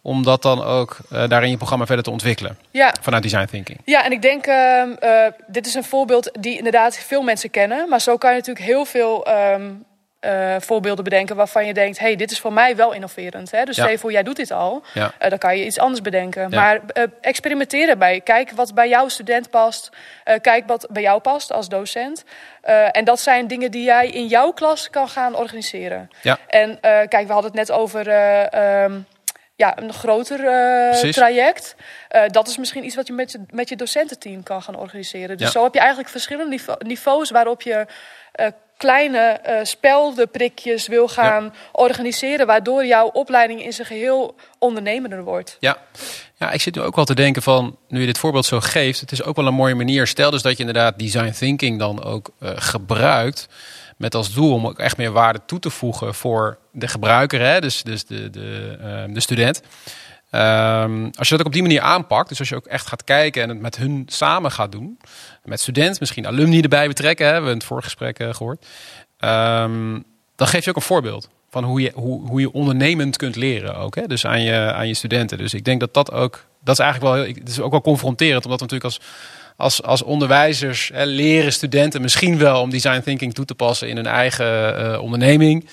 Om 0.07 0.23
dat 0.23 0.41
dan 0.41 0.63
ook 0.63 0.97
eh, 1.11 1.27
daarin 1.29 1.49
je 1.49 1.57
programma 1.57 1.85
verder 1.85 2.03
te 2.03 2.11
ontwikkelen. 2.11 2.57
Ja, 2.71 2.93
Vanuit 3.01 3.23
design 3.23 3.45
thinking. 3.45 3.79
Ja, 3.85 4.05
en 4.05 4.11
ik 4.11 4.21
denk, 4.21 4.45
ehm, 4.45 4.91
eh, 4.99 5.25
dit 5.47 5.65
is 5.65 5.73
een 5.73 5.83
voorbeeld 5.83 6.29
die 6.39 6.57
inderdaad 6.57 6.97
veel 6.97 7.21
mensen 7.21 7.49
kennen. 7.49 7.89
Maar 7.89 8.01
zo 8.01 8.17
kan 8.17 8.29
je 8.31 8.37
natuurlijk 8.37 8.65
heel 8.65 8.85
veel 8.85 9.25
ehm, 9.25 9.71
eh, 10.19 10.55
voorbeelden 10.59 11.03
bedenken 11.03 11.35
waarvan 11.35 11.65
je 11.65 11.73
denkt... 11.73 11.99
hey, 11.99 12.15
dit 12.15 12.31
is 12.31 12.39
voor 12.39 12.53
mij 12.53 12.75
wel 12.75 12.93
innoverend. 12.93 13.51
Hè? 13.51 13.63
Dus 13.63 13.75
Ja. 13.75 13.89
jij 14.07 14.23
doet 14.23 14.35
dit 14.35 14.51
al. 14.51 14.83
Ja. 14.93 15.11
Dan 15.29 15.37
kan 15.37 15.57
je 15.57 15.65
iets 15.65 15.79
anders 15.79 16.01
bedenken. 16.01 16.49
Ja. 16.49 16.59
Maar 16.59 16.79
experimenteer 17.21 17.89
erbij. 17.89 18.21
Kijk 18.21 18.51
wat 18.51 18.73
bij 18.73 18.89
jouw 18.89 19.07
student 19.07 19.49
past. 19.49 19.89
Kijk 20.41 20.67
wat 20.67 20.87
bij 20.91 21.01
jou 21.01 21.19
past 21.21 21.51
als 21.53 21.69
docent. 21.69 22.23
En 22.91 23.05
dat 23.05 23.19
zijn 23.19 23.47
dingen 23.47 23.71
die 23.71 23.83
jij 23.83 24.09
in 24.09 24.27
jouw 24.27 24.51
klas 24.51 24.89
kan 24.89 25.07
gaan 25.09 25.35
organiseren. 25.35 26.09
Ja. 26.21 26.37
En 26.47 26.79
kijk, 26.81 27.27
we 27.27 27.33
hadden 27.33 27.51
het 27.51 27.67
net 27.67 27.71
over... 27.71 28.07
eh, 28.07 28.83
ehm, 28.83 28.99
ja, 29.57 29.77
een 29.77 29.93
groter 29.93 30.39
eh, 30.47 31.09
traject. 31.11 31.75
Eh, 32.07 32.21
dat 32.27 32.47
is 32.47 32.57
misschien 32.57 32.85
iets 32.85 32.95
wat 32.95 33.07
je 33.07 33.13
met, 33.13 33.31
je 33.31 33.39
met 33.49 33.69
je 33.69 33.75
docententeam 33.75 34.43
kan 34.43 34.61
gaan 34.61 34.75
organiseren. 34.75 35.37
Dus 35.37 35.45
Ja. 35.45 35.51
zo 35.51 35.63
heb 35.63 35.73
je 35.73 35.79
eigenlijk 35.79 36.09
verschillende 36.09 36.49
nive- 36.49 36.75
niveaus 36.79 37.29
waarop 37.31 37.61
je 37.61 37.85
eh, 38.31 38.47
kleine 38.77 39.39
speldenprikjes 39.63 40.87
wil 40.87 41.07
gaan 41.07 41.53
organiseren, 41.71 42.47
waardoor 42.47 42.85
jouw 42.85 43.07
opleiding 43.07 43.63
in 43.63 43.73
zijn 43.73 43.87
geheel 43.87 44.35
ondernemender 44.59 45.23
wordt. 45.23 45.57
Ja. 45.59 45.77
ja, 46.35 46.51
ik 46.51 46.61
zit 46.61 46.75
nu 46.75 46.81
ook 46.81 46.95
wel 46.95 47.05
te 47.05 47.15
denken 47.15 47.41
van, 47.41 47.77
nu 47.87 47.99
je 47.99 48.05
dit 48.05 48.17
voorbeeld 48.17 48.45
zo 48.45 48.59
geeft, 48.59 48.99
het 48.99 49.11
is 49.11 49.23
ook 49.23 49.35
wel 49.35 49.47
een 49.47 49.53
mooie 49.53 49.75
manier. 49.75 50.07
Stel 50.07 50.31
dus 50.31 50.41
dat 50.41 50.51
je 50.53 50.59
inderdaad 50.59 50.99
design 50.99 51.31
thinking 51.31 51.79
dan 51.79 52.03
ook 52.03 52.29
gebruikt. 52.41 53.47
Met 53.97 54.15
als 54.15 54.33
doel 54.33 54.53
om 54.53 54.67
ook 54.67 54.79
echt 54.79 54.97
meer 54.97 55.11
waarde 55.11 55.39
toe 55.45 55.59
te 55.59 55.69
voegen 55.69 56.15
voor 56.15 56.57
de 56.71 56.87
gebruiker, 56.87 57.41
hè? 57.41 57.61
dus, 57.61 57.83
dus 57.83 58.05
de, 58.05 58.29
de, 58.29 58.77
eh, 58.81 59.13
de 59.13 59.19
student. 59.19 59.61
Ehm, 60.29 61.09
als 61.17 61.29
je 61.29 61.37
dat 61.37 61.39
ook 61.39 61.45
op 61.45 61.53
die 61.53 61.61
manier 61.61 61.81
aanpakt, 61.81 62.29
dus 62.29 62.39
als 62.39 62.49
je 62.49 62.55
ook 62.55 62.65
echt 62.65 62.87
gaat 62.87 63.03
kijken 63.03 63.43
en 63.43 63.49
het 63.49 63.59
met 63.59 63.77
hun 63.77 64.03
samen 64.05 64.51
gaat 64.51 64.71
doen, 64.71 64.99
met 65.43 65.59
student, 65.59 65.99
misschien 65.99 66.27
alumni 66.27 66.61
erbij 66.61 66.87
betrekken, 66.87 67.25
hè, 67.25 67.31
hebben 67.31 67.49
we 67.49 67.55
in 67.55 67.61
het 67.61 67.69
vorige 67.71 67.87
gesprek 67.87 68.19
eh, 68.19 68.33
gehoord, 68.33 68.65
Ehm, 69.17 69.99
dan 70.35 70.47
geef 70.47 70.63
je 70.63 70.69
ook 70.69 70.75
een 70.75 70.81
voorbeeld 70.81 71.29
van 71.49 71.63
hoe 71.63 71.81
je, 71.81 71.91
hoe, 71.95 72.27
hoe 72.27 72.39
je 72.39 72.51
ondernemend 72.51 73.17
kunt 73.17 73.35
leren 73.35 73.75
ook, 73.75 73.95
hè? 73.95 74.07
dus 74.07 74.25
aan 74.25 74.41
je, 74.41 74.73
aan 74.73 74.87
je 74.87 74.93
studenten. 74.93 75.37
Dus 75.37 75.53
ik 75.53 75.63
denk 75.63 75.79
dat 75.79 75.93
dat 75.93 76.11
ook, 76.11 76.45
dat 76.63 76.79
is 76.79 76.85
eigenlijk 76.85 77.13
wel, 77.13 77.23
heel, 77.23 77.33
het 77.33 77.49
is 77.49 77.59
ook 77.59 77.71
wel 77.71 77.81
confronterend, 77.81 78.43
omdat 78.43 78.59
natuurlijk 78.59 78.93
als 78.93 79.01
als, 79.57 79.83
als 79.83 80.03
onderwijzers 80.03 80.91
hè, 80.93 81.05
leren 81.05 81.53
studenten 81.53 82.01
misschien 82.01 82.37
wel 82.37 82.61
om 82.61 82.69
design 82.69 83.01
thinking 83.01 83.33
toe 83.33 83.45
te 83.45 83.55
passen 83.55 83.89
in 83.89 83.95
hun 83.95 84.07
eigen 84.07 84.77
eh, 84.77 85.01
onderneming. 85.01 85.67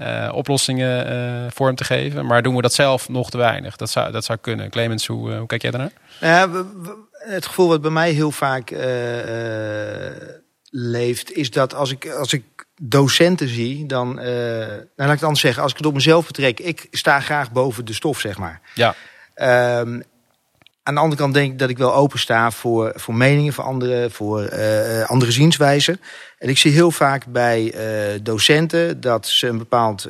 uh, 0.00 0.30
oplossingen 0.34 1.12
uh, 1.12 1.50
vorm 1.50 1.74
te 1.74 1.84
geven. 1.84 2.26
Maar 2.26 2.42
doen 2.42 2.56
we 2.56 2.62
dat 2.62 2.74
zelf 2.74 3.08
nog 3.08 3.30
te 3.30 3.36
weinig? 3.36 3.76
Dat 3.76 3.90
zou, 3.90 4.12
dat 4.12 4.24
zou 4.24 4.38
kunnen. 4.38 4.70
Clemens, 4.70 5.06
hoe, 5.06 5.34
hoe 5.34 5.46
kijk 5.46 5.62
jij 5.62 5.70
daarnaar? 5.70 5.92
Ja, 6.20 6.48
het 7.10 7.46
gevoel 7.46 7.68
wat 7.68 7.80
bij 7.80 7.90
mij 7.90 8.10
heel 8.10 8.30
vaak 8.30 8.74
leeft, 10.70 11.32
is 11.32 11.50
dat 11.50 11.74
als 11.74 11.90
ik, 11.90 12.10
als 12.10 12.32
ik 12.32 12.44
docenten 12.80 13.48
zie, 13.48 13.86
dan, 13.86 14.14
nou 14.14 14.86
laat 14.96 15.06
ik 15.06 15.14
het 15.14 15.22
anders 15.22 15.40
zeggen, 15.40 15.62
als 15.62 15.70
ik 15.70 15.76
het 15.76 15.86
op 15.86 15.94
mezelf 15.94 16.26
betrek, 16.26 16.60
ik 16.60 16.86
sta 16.90 17.20
graag 17.20 17.52
boven 17.52 17.84
de 17.84 17.94
stof, 17.94 18.20
zeg 18.20 18.38
maar. 18.38 18.60
Ja. 18.74 18.94
Um, 19.80 20.02
aan 20.90 20.96
de 20.96 21.02
andere 21.02 21.20
kant 21.20 21.34
denk 21.34 21.52
ik 21.52 21.58
dat 21.58 21.68
ik 21.68 21.78
wel 21.78 21.94
opensta 21.94 22.50
voor, 22.50 22.92
voor 22.94 23.14
meningen 23.14 23.52
van 23.52 23.64
anderen, 23.64 24.10
voor 24.10 24.52
uh, 24.52 25.02
andere 25.08 25.30
zienswijzen. 25.32 26.00
En 26.38 26.48
ik 26.48 26.58
zie 26.58 26.72
heel 26.72 26.90
vaak 26.90 27.26
bij 27.26 27.74
uh, 27.74 28.18
docenten 28.22 29.00
dat 29.00 29.26
ze 29.26 29.46
een 29.46 29.58
bepaald, 29.58 30.08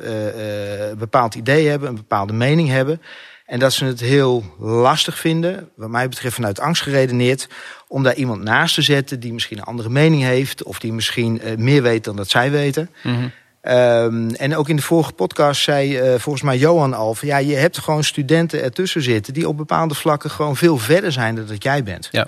bepaald 0.97 1.35
idee 1.35 1.67
hebben, 1.67 1.89
een 1.89 1.95
bepaalde 1.95 2.33
mening 2.33 2.69
hebben. 2.69 3.01
En 3.45 3.59
dat 3.59 3.73
ze 3.73 3.85
het 3.85 3.99
heel 3.99 4.43
lastig 4.59 5.17
vinden, 5.17 5.69
wat 5.75 5.89
mij 5.89 6.09
betreft 6.09 6.35
vanuit 6.35 6.59
angst 6.59 6.81
geredeneerd, 6.81 7.47
om 7.87 8.03
daar 8.03 8.15
iemand 8.15 8.43
naast 8.43 8.75
te 8.75 8.81
zetten 8.81 9.19
die 9.19 9.33
misschien 9.33 9.57
een 9.57 9.63
andere 9.63 9.89
mening 9.89 10.23
heeft, 10.23 10.63
of 10.63 10.79
die 10.79 10.93
misschien 10.93 11.41
meer 11.57 11.81
weet 11.81 12.03
dan 12.03 12.15
dat 12.15 12.29
zij 12.29 12.51
weten. 12.51 12.89
Mm. 13.03 13.31
Um, 13.63 14.29
en 14.29 14.55
ook 14.55 14.69
in 14.69 14.75
de 14.75 14.81
vorige 14.81 15.11
podcast 15.11 15.61
zei 15.61 15.99
uh, 15.99 16.19
volgens 16.19 16.43
mij 16.43 16.57
Johan 16.57 16.93
al... 16.93 17.13
Van, 17.13 17.27
ja, 17.27 17.37
je 17.37 17.55
hebt 17.55 17.77
gewoon 17.77 18.03
studenten 18.03 18.63
ertussen 18.63 19.01
zitten... 19.01 19.33
die 19.33 19.47
op 19.47 19.57
bepaalde 19.57 19.93
vlakken 19.93 20.29
gewoon 20.29 20.55
veel 20.55 20.77
verder 20.77 21.11
zijn 21.11 21.35
dan 21.35 21.45
dat 21.45 21.63
jij 21.63 21.83
bent. 21.83 22.07
Ja. 22.11 22.27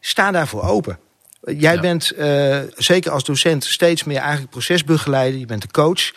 Sta 0.00 0.30
daarvoor 0.30 0.62
open. 0.62 0.98
Jij 1.40 1.74
ja. 1.74 1.80
bent 1.80 2.12
uh, 2.18 2.58
zeker 2.76 3.10
als 3.10 3.24
docent 3.24 3.64
steeds 3.64 4.04
meer 4.04 4.18
eigenlijk 4.18 4.50
procesbegeleider. 4.50 5.40
Je 5.40 5.46
bent 5.46 5.62
de 5.62 5.70
coach. 5.70 6.12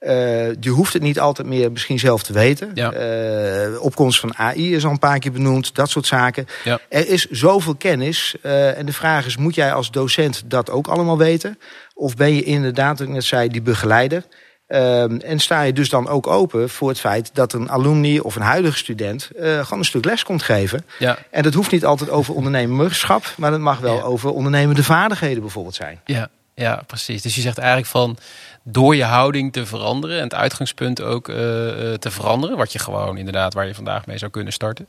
Uh, 0.00 0.52
je 0.60 0.70
hoeft 0.70 0.92
het 0.92 1.02
niet 1.02 1.20
altijd 1.20 1.48
meer 1.48 1.72
misschien 1.72 1.98
zelf 1.98 2.22
te 2.22 2.32
weten. 2.32 2.70
Ja. 2.74 2.92
Uh, 2.94 3.82
opkomst 3.82 4.20
van 4.20 4.36
AI 4.36 4.74
is 4.74 4.84
al 4.84 4.90
een 4.90 4.98
paar 4.98 5.18
keer 5.18 5.32
benoemd, 5.32 5.74
dat 5.74 5.90
soort 5.90 6.06
zaken. 6.06 6.46
Ja. 6.64 6.78
Er 6.88 7.08
is 7.08 7.26
zoveel 7.30 7.74
kennis. 7.74 8.36
Uh, 8.42 8.78
en 8.78 8.86
de 8.86 8.92
vraag 8.92 9.26
is, 9.26 9.36
moet 9.36 9.54
jij 9.54 9.72
als 9.72 9.90
docent 9.90 10.42
dat 10.46 10.70
ook 10.70 10.86
allemaal 10.86 11.18
weten? 11.18 11.58
Of 11.98 12.16
ben 12.16 12.34
je 12.34 12.42
inderdaad, 12.42 13.00
ik 13.00 13.08
net 13.08 13.24
zei, 13.24 13.48
die 13.48 13.62
begeleider? 13.62 14.24
en 14.66 15.38
sta 15.38 15.62
je 15.62 15.72
dus 15.72 15.88
dan 15.88 16.08
ook 16.08 16.26
open 16.26 16.70
voor 16.70 16.88
het 16.88 17.00
feit 17.00 17.30
dat 17.32 17.52
een 17.52 17.70
alumni 17.70 18.20
of 18.20 18.36
een 18.36 18.42
huidige 18.42 18.76
student 18.76 19.30
gewoon 19.36 19.78
een 19.78 19.84
stuk 19.84 20.04
les 20.04 20.22
komt 20.22 20.42
geven. 20.42 20.86
Ja. 20.98 21.18
En 21.30 21.42
dat 21.42 21.54
hoeft 21.54 21.70
niet 21.70 21.84
altijd 21.84 22.10
over 22.10 22.34
ondernemerschap, 22.34 23.34
maar 23.36 23.50
dat 23.50 23.60
mag 23.60 23.78
wel 23.78 23.96
ja. 23.96 24.02
over 24.02 24.30
ondernemende 24.30 24.84
vaardigheden 24.84 25.40
bijvoorbeeld 25.40 25.74
zijn. 25.74 26.00
Ja, 26.04 26.28
ja, 26.56 26.82
precies. 26.86 27.22
Dus 27.22 27.34
je 27.34 27.40
zegt 27.40 27.58
eigenlijk 27.58 27.88
van 27.88 28.16
door 28.62 28.96
je 28.96 29.04
houding 29.04 29.52
te 29.52 29.66
veranderen 29.66 30.16
en 30.16 30.22
het 30.22 30.34
uitgangspunt 30.34 31.02
ook 31.02 31.28
uh, 31.28 31.36
te 31.36 32.10
veranderen, 32.10 32.56
wat 32.56 32.72
je 32.72 32.78
gewoon 32.78 33.16
inderdaad 33.16 33.54
waar 33.54 33.66
je 33.66 33.74
vandaag 33.74 34.06
mee 34.06 34.18
zou 34.18 34.30
kunnen 34.30 34.52
starten, 34.52 34.86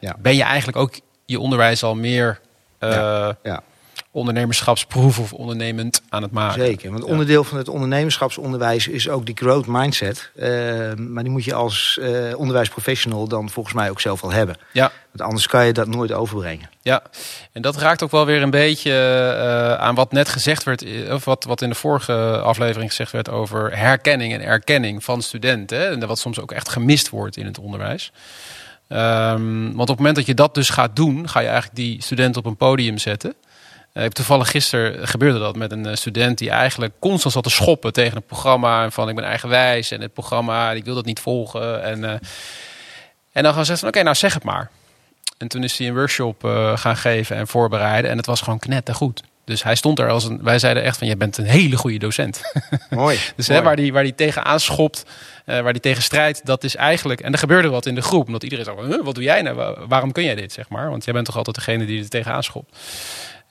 ja. 0.00 0.16
ben 0.18 0.36
je 0.36 0.42
eigenlijk 0.42 0.78
ook 0.78 1.00
je 1.24 1.40
onderwijs 1.40 1.82
al 1.82 1.94
meer 1.94 2.40
uh, 2.80 3.30
ja. 3.42 3.62
Ondernemerschapsproef 4.10 5.18
of 5.18 5.32
ondernemend 5.32 6.02
aan 6.08 6.22
het 6.22 6.32
maken. 6.32 6.64
Zeker, 6.64 6.90
want 6.90 7.04
onderdeel 7.04 7.44
van 7.44 7.58
het 7.58 7.68
ondernemerschapsonderwijs 7.68 8.88
is 8.88 9.08
ook 9.08 9.26
die 9.26 9.36
growth 9.36 9.66
mindset. 9.66 10.30
Uh, 10.36 10.94
maar 10.94 11.22
die 11.22 11.32
moet 11.32 11.44
je 11.44 11.54
als 11.54 11.98
uh, 12.00 12.38
onderwijsprofessional 12.38 13.28
dan 13.28 13.50
volgens 13.50 13.74
mij 13.74 13.90
ook 13.90 14.00
zelf 14.00 14.22
al 14.22 14.32
hebben. 14.32 14.56
Ja. 14.72 14.92
Want 15.12 15.30
anders 15.30 15.46
kan 15.46 15.66
je 15.66 15.72
dat 15.72 15.86
nooit 15.86 16.12
overbrengen. 16.12 16.70
Ja, 16.82 17.02
en 17.52 17.62
dat 17.62 17.76
raakt 17.76 18.02
ook 18.02 18.10
wel 18.10 18.26
weer 18.26 18.42
een 18.42 18.50
beetje 18.50 18.90
uh, 18.90 19.74
aan 19.74 19.94
wat 19.94 20.12
net 20.12 20.28
gezegd 20.28 20.62
werd, 20.62 20.84
of 21.10 21.24
wat, 21.24 21.44
wat 21.44 21.62
in 21.62 21.68
de 21.68 21.74
vorige 21.74 22.40
aflevering 22.40 22.90
gezegd 22.90 23.12
werd 23.12 23.28
over 23.28 23.78
herkenning 23.78 24.32
en 24.32 24.42
erkenning 24.42 25.04
van 25.04 25.22
studenten. 25.22 25.78
Hè, 25.78 25.84
en 25.84 26.06
wat 26.06 26.18
soms 26.18 26.40
ook 26.40 26.52
echt 26.52 26.68
gemist 26.68 27.08
wordt 27.08 27.36
in 27.36 27.46
het 27.46 27.58
onderwijs. 27.58 28.12
Um, 28.88 29.64
want 29.64 29.80
op 29.80 29.88
het 29.88 29.96
moment 29.96 30.16
dat 30.16 30.26
je 30.26 30.34
dat 30.34 30.54
dus 30.54 30.70
gaat 30.70 30.96
doen, 30.96 31.28
ga 31.28 31.40
je 31.40 31.46
eigenlijk 31.46 31.76
die 31.76 32.02
studenten 32.02 32.40
op 32.40 32.46
een 32.46 32.56
podium 32.56 32.98
zetten. 32.98 33.34
Ik 34.04 34.12
toevallig 34.12 34.50
gisteren 34.50 35.08
gebeurde 35.08 35.38
dat 35.38 35.56
met 35.56 35.72
een 35.72 35.96
student 35.96 36.38
die 36.38 36.50
eigenlijk 36.50 36.92
constant 36.98 37.34
zat 37.34 37.42
te 37.42 37.50
schoppen 37.50 37.92
tegen 37.92 38.16
het 38.16 38.26
programma. 38.26 38.90
Van 38.90 39.08
ik 39.08 39.14
ben 39.14 39.24
eigenwijs 39.24 39.90
en 39.90 40.00
het 40.00 40.12
programma, 40.12 40.72
ik 40.72 40.84
wil 40.84 40.94
dat 40.94 41.04
niet 41.04 41.20
volgen. 41.20 41.82
En, 41.82 41.98
uh, 41.98 42.10
en 43.32 43.42
dan 43.42 43.52
gaan 43.52 43.64
ze 43.64 43.64
zeggen 43.64 43.78
van 43.78 43.88
oké, 43.88 43.98
okay, 43.98 44.02
nou 44.02 44.16
zeg 44.16 44.34
het 44.34 44.44
maar. 44.44 44.70
En 45.38 45.48
toen 45.48 45.64
is 45.64 45.78
hij 45.78 45.88
een 45.88 45.94
workshop 45.94 46.44
uh, 46.44 46.76
gaan 46.76 46.96
geven 46.96 47.36
en 47.36 47.46
voorbereiden. 47.46 48.10
En 48.10 48.16
het 48.16 48.26
was 48.26 48.40
gewoon 48.40 48.58
knettergoed. 48.58 49.22
Dus 49.44 49.62
hij 49.62 49.74
stond 49.74 49.98
er 49.98 50.08
als 50.08 50.24
een. 50.24 50.42
Wij 50.42 50.58
zeiden 50.58 50.82
echt 50.82 50.98
van: 50.98 51.06
je 51.06 51.16
bent 51.16 51.38
een 51.38 51.44
hele 51.44 51.76
goede 51.76 51.98
docent. 51.98 52.42
Mooi. 52.90 53.18
dus 53.36 53.48
mooi. 53.48 53.60
Hè, 53.60 53.66
waar 53.66 53.76
die, 53.76 53.92
waar 53.92 54.02
die 54.02 54.14
tegen 54.14 54.44
aanschopt, 54.44 55.04
uh, 55.46 55.60
waar 55.60 55.72
die 55.72 55.82
tegen 55.82 56.02
strijdt, 56.02 56.46
dat 56.46 56.64
is 56.64 56.76
eigenlijk. 56.76 57.20
En 57.20 57.32
er 57.32 57.38
gebeurde 57.38 57.68
wat 57.68 57.86
in 57.86 57.94
de 57.94 58.02
groep. 58.02 58.26
Omdat 58.26 58.42
iedereen 58.42 58.64
zei: 58.64 58.86
huh, 58.86 59.04
wat 59.04 59.14
doe 59.14 59.24
jij 59.24 59.42
nou? 59.42 59.86
Waarom 59.88 60.12
kun 60.12 60.24
jij 60.24 60.34
dit? 60.34 60.52
Zeg 60.52 60.68
maar. 60.68 60.90
Want 60.90 61.04
jij 61.04 61.14
bent 61.14 61.26
toch 61.26 61.36
altijd 61.36 61.56
degene 61.56 61.86
die 61.86 62.02
er 62.02 62.08
tegen 62.08 62.32
aanschopt. 62.32 62.76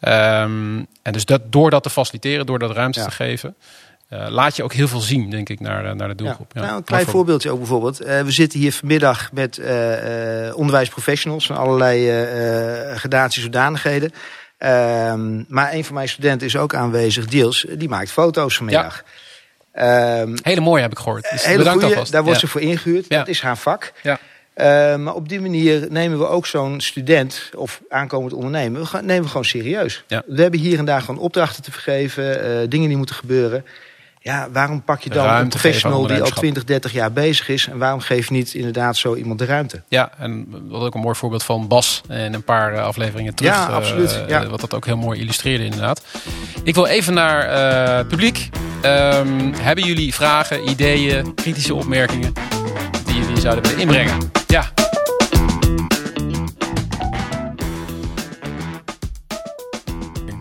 Um, 0.01 0.87
en 1.01 1.13
dus 1.13 1.25
dat, 1.25 1.41
door 1.51 1.69
dat 1.69 1.83
te 1.83 1.89
faciliteren, 1.89 2.45
door 2.45 2.59
dat 2.59 2.71
ruimte 2.71 2.99
ja. 2.99 3.05
te 3.05 3.11
geven. 3.11 3.55
Uh, 4.13 4.25
laat 4.29 4.55
je 4.55 4.63
ook 4.63 4.73
heel 4.73 4.87
veel 4.87 4.99
zien, 4.99 5.29
denk 5.29 5.49
ik, 5.49 5.59
naar, 5.59 5.95
naar 5.95 6.07
de 6.07 6.15
doelgroep. 6.15 6.51
Ja. 6.53 6.61
Ja. 6.61 6.65
Nou, 6.65 6.77
een 6.77 6.83
klein 6.83 7.05
voorbeeldje 7.05 7.51
ook 7.51 7.57
bijvoorbeeld. 7.57 8.01
Uh, 8.01 8.21
we 8.21 8.31
zitten 8.31 8.59
hier 8.59 8.73
vanmiddag 8.73 9.31
met 9.31 9.57
uh, 9.57 9.67
onderwijsprofessionals 10.55 11.45
van 11.45 11.57
allerlei 11.57 12.25
gradaties 12.95 13.43
zodanigheden. 13.43 14.11
Ehm, 14.57 15.43
maar 15.47 15.73
een 15.73 15.85
van 15.85 15.95
mijn 15.95 16.09
studenten 16.09 16.47
is 16.47 16.55
ook 16.55 16.75
aanwezig, 16.75 17.25
Diels, 17.25 17.65
die 17.77 17.89
maakt 17.89 18.11
foto's 18.11 18.55
vanmiddag. 18.55 19.03
Um, 19.73 20.35
hele 20.41 20.61
mooie 20.61 20.81
heb 20.81 20.91
ik 20.91 20.97
gehoord. 20.97 21.27
Dus 21.31 21.45
hele 21.45 21.57
bedankt 21.57 21.79
goeie, 21.79 21.95
alvast. 21.95 22.11
Daar 22.11 22.23
wordt 22.23 22.39
ze 22.39 22.47
voor 22.47 22.61
ingehuurd. 22.61 23.09
Dat 23.09 23.27
is 23.27 23.41
haar 23.41 23.57
vak. 23.57 23.93
Ja. 24.03 24.19
Uh, 24.57 24.95
maar 24.95 25.13
op 25.13 25.29
die 25.29 25.41
manier 25.41 25.87
nemen 25.89 26.17
we 26.17 26.27
ook 26.27 26.45
zo'n 26.45 26.81
student 26.81 27.49
of 27.55 27.81
aankomend 27.89 28.33
ondernemer 28.33 28.81
we 28.81 28.87
gaan, 28.87 29.05
nemen 29.05 29.23
we 29.23 29.29
gewoon 29.29 29.45
serieus. 29.45 30.03
Ja. 30.07 30.23
We 30.27 30.41
hebben 30.41 30.59
hier 30.59 30.79
en 30.79 30.85
daar 30.85 31.01
gewoon 31.01 31.19
opdrachten 31.19 31.63
te 31.63 31.71
vergeven, 31.71 32.23
uh, 32.23 32.69
dingen 32.69 32.87
die 32.87 32.97
moeten 32.97 33.15
gebeuren. 33.15 33.65
Ja, 34.27 34.47
waarom 34.51 34.83
pak 34.83 35.01
je 35.01 35.09
dan 35.09 35.25
ruimte 35.25 35.43
een 35.43 35.49
professional 35.49 36.07
die 36.07 36.21
al 36.21 36.29
20, 36.29 36.63
30 36.63 36.91
jaar 36.91 37.11
bezig 37.11 37.49
is 37.49 37.67
en 37.67 37.77
waarom 37.77 37.99
geef 37.99 38.27
je 38.27 38.33
niet 38.33 38.53
inderdaad 38.53 38.97
zo 38.97 39.15
iemand 39.15 39.39
de 39.39 39.45
ruimte? 39.45 39.81
Ja, 39.87 40.11
en 40.17 40.47
wat 40.69 40.81
ook 40.81 40.95
een 40.95 41.01
mooi 41.01 41.15
voorbeeld 41.15 41.43
van 41.43 41.67
Bas 41.67 42.01
in 42.09 42.33
een 42.33 42.43
paar 42.43 42.73
uh, 42.73 42.83
afleveringen 42.83 43.35
terug. 43.35 43.51
Ja, 43.51 43.65
absoluut. 43.65 44.21
Uh, 44.23 44.29
ja. 44.29 44.47
Wat 44.47 44.59
dat 44.59 44.73
ook 44.73 44.85
heel 44.85 44.97
mooi 44.97 45.19
illustreerde 45.19 45.63
inderdaad. 45.63 46.01
Ik 46.63 46.75
wil 46.75 46.85
even 46.85 47.13
naar 47.13 47.45
uh, 47.45 47.97
het 47.97 48.07
publiek. 48.07 48.49
Um, 48.85 49.53
hebben 49.53 49.83
jullie 49.83 50.13
vragen, 50.13 50.69
ideeën, 50.69 51.33
kritische 51.33 51.75
opmerkingen 51.75 52.33
die 53.05 53.19
jullie 53.19 53.39
zouden 53.39 53.63
willen 53.63 53.79
inbrengen? 53.79 54.36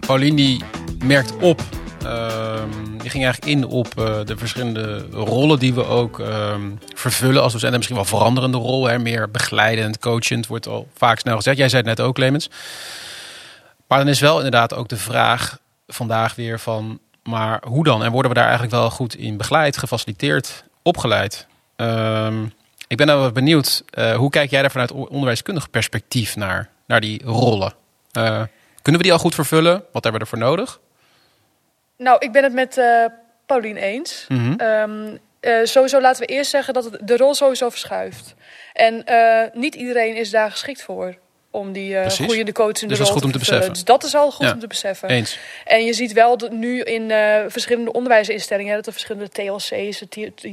Pauline 0.07 0.37
die 0.37 0.65
merkt 1.05 1.37
op 1.37 1.61
um, 2.05 2.99
die 2.99 3.11
ging 3.11 3.25
eigenlijk 3.25 3.47
in 3.47 3.65
op 3.65 3.87
uh, 3.99 4.19
de 4.25 4.37
verschillende 4.37 5.07
rollen 5.11 5.59
die 5.59 5.75
we 5.75 5.85
ook 5.85 6.19
um, 6.19 6.79
vervullen 6.95 7.43
als 7.43 7.53
docent. 7.53 7.71
En 7.71 7.77
misschien 7.77 7.97
wel 7.97 8.05
veranderende 8.05 8.59
rol, 8.59 8.87
hè? 8.87 8.99
meer 8.99 9.31
begeleidend, 9.31 9.99
coachend, 9.99 10.47
wordt 10.47 10.69
al 10.69 10.89
vaak 10.95 11.19
snel 11.19 11.37
gezegd. 11.37 11.57
Jij 11.57 11.69
zei 11.69 11.89
het 11.89 11.99
net 11.99 12.07
ook, 12.07 12.15
Clemens. 12.15 12.51
Maar 13.89 13.99
dan 13.99 14.09
is 14.09 14.21
wel 14.21 14.37
inderdaad 14.37 14.75
ook 14.75 14.89
de 14.89 14.97
vraag 14.97 15.59
vandaag 15.87 16.35
weer 16.35 16.61
van, 16.61 16.99
maar 17.23 17.63
hoe 17.67 17.85
dan? 17.85 18.05
En 18.05 18.13
worden 18.13 18.31
we 18.31 18.37
daar 18.37 18.49
eigenlijk 18.49 18.77
wel 18.77 18.91
goed 18.91 19.15
in 19.15 19.37
begeleid, 19.37 19.79
gefaciliteerd, 19.79 20.65
opgeleid? 20.83 21.47
Um, 21.77 22.53
ik 22.87 22.97
ben 22.97 23.07
nou 23.07 23.21
wel 23.21 23.33
benieuwd, 23.33 23.85
uh, 23.99 24.15
hoe 24.15 24.31
kijk 24.31 24.51
jij 24.51 24.61
daar 24.61 24.71
vanuit 24.71 24.93
onderwijskundig 24.93 25.71
perspectief 25.71 26.37
naar, 26.37 26.69
naar 26.87 27.01
die 27.01 27.23
rollen? 27.25 27.73
Uh, 28.13 28.43
kunnen 28.87 29.05
we 29.05 29.11
die 29.11 29.17
al 29.17 29.25
goed 29.25 29.35
vervullen? 29.35 29.85
Wat 29.93 30.03
hebben 30.05 30.13
we 30.13 30.19
ervoor 30.19 30.39
nodig? 30.39 30.81
Nou, 31.97 32.17
ik 32.19 32.33
ben 32.33 32.43
het 32.43 32.53
met 32.53 32.77
uh, 32.77 33.05
Paulien 33.47 33.77
eens. 33.77 34.25
Mhm. 34.29 34.41
Mm 34.41 34.55
-hmm. 34.59 34.67
um, 34.67 35.19
uh, 35.41 35.65
sowieso 35.65 36.01
laten 36.01 36.27
we 36.27 36.33
eerst 36.33 36.51
zeggen 36.51 36.75
dat 36.75 36.85
het 36.85 36.99
de 37.09 37.17
rol 37.17 37.35
sowieso 37.35 37.71
verschuift. 37.71 38.35
En 38.73 39.05
uh, 39.09 39.43
niet 39.53 39.75
iedereen 39.75 40.17
is 40.17 40.31
daar 40.31 40.51
geschikt 40.51 40.83
voor. 40.83 41.15
Om 41.57 41.73
die 41.73 41.93
uh, 41.93 42.07
groeiende 42.07 42.53
coachende 42.53 42.87
dus 42.87 42.99
dat 42.99 43.07
is 43.07 43.13
goed 43.13 43.25
om 43.25 43.33
te 43.33 43.39
beseffen. 43.39 43.73
Dus 43.73 43.85
dat 43.85 44.05
is 44.05 44.15
al 44.15 44.31
goed 44.31 44.47
ja. 44.47 44.53
om 44.53 44.59
te 44.59 44.67
beseffen. 44.67 45.09
Eens. 45.09 45.39
En 45.65 45.85
je 45.85 45.93
ziet 45.93 46.13
wel 46.13 46.39
dat 46.39 46.51
nu 46.51 46.81
in 46.81 47.11
uh, 47.11 47.37
verschillende 47.49 47.93
onderwijsinstellingen... 47.93 48.75
dat 48.75 48.87
er 48.87 48.93
verschillende 48.93 49.29
TLC's, 49.29 50.03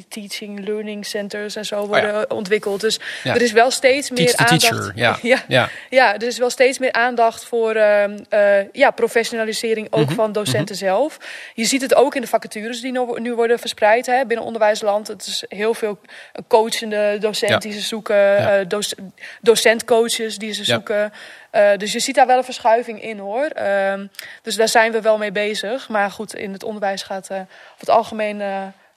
Teaching 0.10 0.66
Learning 0.66 1.06
Centers 1.06 1.56
en 1.56 1.66
zo 1.66 1.88
worden 1.88 2.10
oh 2.10 2.24
ja. 2.30 2.36
ontwikkeld. 2.36 2.82
Dus 2.82 3.00
ja. 3.24 3.36
er 3.36 3.42
is 3.42 3.52
wel 3.52 3.72
steeds 3.72 4.10
meer 4.10 4.36
aandacht... 4.36 4.60
Teacher, 4.60 4.92
ja. 5.22 5.46
ja. 5.48 5.70
Ja. 5.90 6.14
er 6.16 6.28
is 6.28 6.38
wel 6.38 6.50
steeds 6.50 6.80
meer 6.80 6.92
aandacht 6.92 7.46
voor 7.46 7.76
uh, 7.76 8.04
uh, 8.08 8.72
ja, 8.72 8.92
professionalisering... 8.92 9.88
ook 9.90 10.00
mm 10.00 10.08
-hmm. 10.08 10.16
van 10.16 10.32
docenten 10.32 10.76
mm 10.76 10.82
-hmm. 10.82 10.98
zelf. 10.98 11.18
Je 11.54 11.66
ziet 11.66 11.82
het 11.82 11.96
ook 11.96 12.16
in 12.16 12.22
de 12.22 12.28
vacatures 12.28 12.82
die 12.82 13.00
nu 13.20 13.34
worden 13.34 13.60
verspreid 13.60 14.06
hè, 14.06 14.26
binnen 14.26 14.46
onderwijsland. 14.46 15.08
Het 15.08 15.26
is 15.26 15.44
heel 15.48 15.74
veel 15.74 16.00
coachende 16.48 17.18
docenten 17.20 17.60
die 17.60 17.74
ze 17.74 17.82
zoeken... 17.82 18.68
doc 18.68 18.94
docentcoaches 19.42 20.38
die 20.38 20.54
ze 20.54 20.64
zoeken... 20.64 20.93
Uh, 20.94 21.78
dus 21.78 21.92
je 21.92 22.00
ziet 22.00 22.16
daar 22.16 22.28
wel 22.28 22.38
een 22.38 22.44
verschuiving 22.44 23.04
in 23.04 23.20
hoor. 23.20 23.50
Uh, 23.60 23.94
dus 24.42 24.56
daar 24.56 24.68
zijn 24.68 24.92
we 24.92 25.02
wel 25.02 25.18
mee 25.18 25.32
bezig. 25.32 25.90
Maar 25.90 26.12
goed, 26.12 26.36
in 26.36 26.54
het 26.54 26.64
onderwijs 26.64 27.04
gaat 27.04 27.30
uh, 27.32 27.38
over 27.38 27.48
het 27.78 27.90
algemeen 27.90 28.42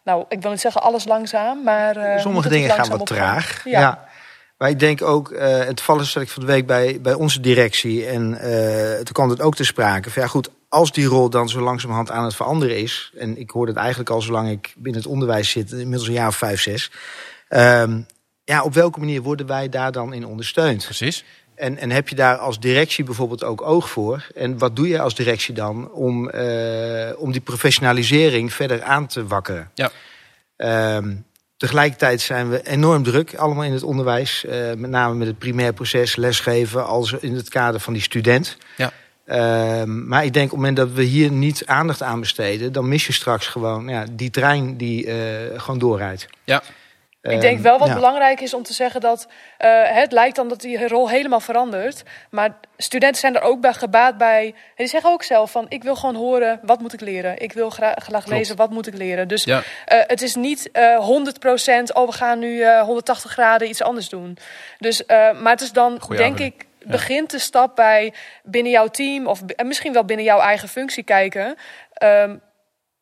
nou, 0.07 0.25
ik 0.29 0.43
wil 0.43 0.51
niet 0.51 0.61
zeggen 0.61 0.83
alles 0.83 1.05
langzaam, 1.05 1.63
maar... 1.63 1.97
Uh, 1.97 2.19
Sommige 2.19 2.49
dingen 2.49 2.71
gaan 2.71 2.89
wat 2.89 3.07
traag. 3.07 3.65
Ja. 3.65 3.81
ja. 3.81 4.09
Maar 4.59 4.69
ik 4.69 4.79
denk 4.79 5.03
ook, 5.03 5.31
uh, 5.31 5.59
het 5.59 5.81
ik 5.81 6.29
van 6.29 6.43
de 6.43 6.47
week 6.47 6.67
bij, 6.67 7.01
bij 7.01 7.15
onze 7.15 7.41
directie. 7.41 8.07
En 8.07 8.39
uh, 8.43 8.95
toen 8.95 9.13
kwam 9.13 9.31
het 9.31 9.41
ook 9.41 9.55
te 9.55 9.65
sprake. 9.65 10.11
Van, 10.11 10.23
ja 10.23 10.29
goed, 10.29 10.49
als 10.69 10.93
die 10.93 11.07
rol 11.07 11.31
dan 11.31 11.49
zo 11.49 11.61
langzamerhand 11.61 12.11
aan 12.11 12.25
het 12.25 12.35
veranderen 12.35 12.77
is. 12.77 13.13
En 13.19 13.39
ik 13.39 13.51
hoor 13.51 13.67
het 13.67 13.77
eigenlijk 13.77 14.11
al 14.11 14.23
zolang 14.23 14.51
ik 14.51 14.75
binnen 14.77 15.03
het 15.03 15.11
onderwijs 15.11 15.51
zit, 15.51 15.73
inmiddels 15.73 16.07
een 16.07 16.15
jaar 16.15 16.29
of 16.29 16.37
vijf, 16.37 16.61
zes. 16.61 16.91
Um, 17.49 18.07
ja, 18.45 18.63
op 18.63 18.75
welke 18.75 18.99
manier 18.99 19.23
worden 19.23 19.47
wij 19.47 19.69
daar 19.69 19.93
dan 19.93 20.13
in 20.13 20.27
ondersteund? 20.27 20.85
Precies. 20.85 21.25
En, 21.57 21.79
en 21.79 21.91
heb 21.91 22.09
je 22.09 22.15
daar 22.15 22.37
als 22.37 22.61
directie 22.61 23.05
bijvoorbeeld 23.05 23.45
ook 23.45 23.63
oog 23.63 23.91
voor? 23.91 24.27
En 24.35 24.59
wat 24.59 24.77
doe 24.77 24.89
je 24.89 25.01
als 25.01 25.15
directie 25.15 25.55
dan 25.55 25.93
om, 25.93 26.31
uh, 26.35 27.11
om 27.17 27.33
die 27.33 27.41
professionalisering 27.41 28.53
verder 28.53 28.83
aan 28.83 29.07
te 29.07 29.27
wakkeren? 29.27 29.71
Ja. 29.75 29.91
Um, 30.97 31.25
tegelijkertijd 31.57 32.21
zijn 32.21 32.51
we 32.51 32.67
enorm 32.67 33.03
druk, 33.03 33.35
allemaal 33.35 33.65
in 33.65 33.73
het 33.73 33.83
onderwijs. 33.83 34.45
Uh, 34.45 34.53
met 34.77 34.91
name 34.91 35.15
met 35.15 35.27
het 35.27 35.39
primair 35.39 35.73
proces, 35.73 36.17
lesgeven, 36.17 36.87
als 36.87 37.13
in 37.13 37.35
het 37.35 37.49
kader 37.49 37.81
van 37.81 37.93
die 37.93 38.03
student. 38.03 38.57
Ja. 38.77 38.93
Uh, 39.27 39.85
maar 39.85 40.25
ik 40.25 40.33
denk 40.33 40.45
op 40.45 40.51
het 40.51 40.61
moment 40.61 40.77
dat 40.77 40.91
we 40.91 41.03
hier 41.03 41.31
niet 41.31 41.67
aandacht 41.67 42.03
aan 42.03 42.21
besteden... 42.21 42.73
dan 42.73 42.89
mis 42.89 43.07
je 43.07 43.13
straks 43.13 43.47
gewoon 43.47 43.89
ja, 43.89 44.05
die 44.13 44.31
trein 44.31 44.77
die 44.77 45.07
uh, 45.07 45.15
gewoon 45.57 45.79
doorrijdt. 45.79 46.29
Ja. 46.45 46.63
Ik 47.31 47.41
denk 47.41 47.61
wel 47.61 47.79
wat 47.79 47.95
belangrijk 47.95 48.41
is 48.41 48.55
om 48.55 48.63
te 48.63 48.73
zeggen 48.73 49.01
dat 49.01 49.27
uh, 49.65 49.83
het 49.85 50.13
lijkt 50.13 50.37
dan 50.37 50.49
dat 50.49 50.61
die 50.61 50.89
rol 50.89 51.09
helemaal 51.09 51.41
verandert. 51.41 52.03
Maar 52.31 52.57
studenten 52.77 53.21
zijn 53.21 53.37
er 53.37 53.43
ook 53.43 53.61
bij 53.61 53.73
gebaat 53.73 54.19
bij. 54.19 54.55
Die 54.77 54.87
zeggen 54.87 55.11
ook 55.11 55.23
zelf 55.23 55.51
van 55.51 55.67
ik 55.69 55.83
wil 55.83 55.97
gewoon 55.97 56.15
horen 56.15 56.61
wat 56.63 56.81
moet 56.81 56.93
ik 56.93 57.01
leren. 57.01 57.43
Ik 57.43 57.53
wil 57.53 57.71
graag, 57.71 57.95
graag 57.97 58.27
lezen 58.27 58.57
wat 58.57 58.71
moet 58.71 58.87
ik 58.87 58.95
leren. 58.95 59.29
Dus 59.29 59.45
ja. 59.45 59.57
uh, 59.59 59.63
het 59.87 60.23
is 60.23 60.35
niet 60.35 60.71
uh, 60.73 60.99
100% 60.99 61.93
oh 61.93 62.07
we 62.07 62.13
gaan 62.13 62.39
nu 62.39 62.67
180 62.67 63.31
graden 63.31 63.69
iets 63.69 63.83
anders 63.83 64.09
doen. 64.09 64.39
Dus, 64.79 65.07
maar 65.07 65.53
het 65.53 65.61
is 65.61 65.73
dan 65.73 66.01
Goeie 66.01 66.23
denk 66.23 66.39
ik 66.39 66.67
begint 66.87 67.31
de 67.31 67.39
stap 67.39 67.77
bij 67.77 68.13
binnen 68.43 68.73
jouw 68.73 68.89
team 68.89 69.27
of 69.27 69.41
misschien 69.57 69.93
wel 69.93 70.05
binnen 70.05 70.25
jouw 70.25 70.41
eigen 70.41 70.69
functie 70.69 71.03
kijken. 71.03 71.57
Um, 72.03 72.41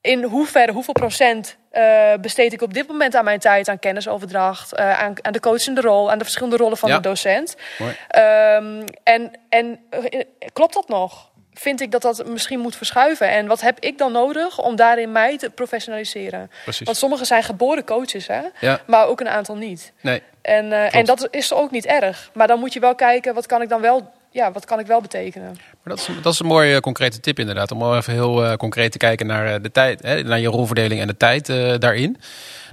in 0.05 0.23
hoeverre, 0.23 0.73
hoeveel 0.73 0.93
procent 0.93 1.57
uh, 1.73 2.15
besteed 2.21 2.53
ik 2.53 2.63
op 2.63 2.75
dit 2.75 2.89
moment 2.89 3.17
aan 3.17 3.25
mijn 3.25 3.39
tijd 3.39 3.69
aan 3.69 3.79
kennisoverdracht, 3.79 4.79
uh, 4.79 5.03
aan, 5.03 5.15
aan 5.23 5.33
de 5.33 5.41
coachende 5.41 5.81
rol, 5.81 6.11
aan 6.11 6.19
de 6.19 6.25
verschillende 6.25 6.57
rollen 6.57 6.77
van 6.77 6.89
ja. 6.89 6.97
de 6.97 7.01
docent. 7.01 7.57
Um, 7.81 8.85
en, 9.03 9.31
en 9.49 9.81
uh, 9.91 10.21
klopt 10.53 10.75
dat 10.75 10.89
nog? 10.89 11.31
Vind 11.53 11.81
ik 11.81 11.91
dat 11.91 12.03
dat 12.03 12.27
misschien 12.27 12.61
moet 12.61 12.77
verschuiven? 12.77 13.29
En 13.29 13.47
wat 13.47 13.61
heb 13.61 13.81
ik 13.81 13.99
dan 13.99 14.13
nodig 14.13 14.63
om 14.63 14.77
daarin 14.77 15.13
mij 15.13 15.39
te 15.39 15.51
professionaliseren? 15.51 16.51
Precies. 16.63 16.87
Want 16.87 16.97
sommigen 16.97 17.27
zijn 17.27 17.43
geboren 17.43 17.85
coaches, 17.85 18.27
hè? 18.27 18.43
Ja. 18.61 18.81
maar 18.87 19.07
ook 19.07 19.21
een 19.21 19.29
aantal 19.29 19.57
niet. 19.57 19.93
Nee. 20.01 20.23
En, 20.43 20.73
en 20.73 21.05
dat 21.05 21.29
is 21.31 21.53
ook 21.53 21.71
niet 21.71 21.87
erg. 21.87 22.31
Maar 22.33 22.47
dan 22.47 22.59
moet 22.59 22.73
je 22.73 22.81
wel 22.81 22.95
kijken, 22.95 23.35
wat 23.35 23.47
kan 23.47 23.63
ik 23.63 23.69
dan 23.69 23.81
wel 23.81 24.13
ja, 24.35 24.53
wat 24.53 24.65
kan 24.65 24.79
ik 24.79 24.87
wel 24.87 25.01
betekenen? 25.01 25.49
Maar 25.55 25.97
dat, 25.97 25.99
is, 25.99 26.09
dat 26.23 26.33
is 26.33 26.39
een 26.39 26.47
mooie 26.47 26.75
uh, 26.75 26.79
concrete 26.79 27.21
tip 27.21 27.39
inderdaad. 27.39 27.71
Om 27.71 27.79
wel 27.79 27.97
even 27.97 28.13
heel 28.13 28.45
uh, 28.45 28.53
concreet 28.53 28.93
te 28.93 28.99
kijken 28.99 29.27
naar 29.27 29.55
uh, 29.55 29.63
de 29.63 29.71
tijd, 29.71 30.03
hè, 30.03 30.23
naar 30.23 30.41
je 30.41 30.49
rolverdeling 30.49 31.01
en 31.01 31.07
de 31.07 31.17
tijd 31.17 31.47
daarin. 31.81 32.17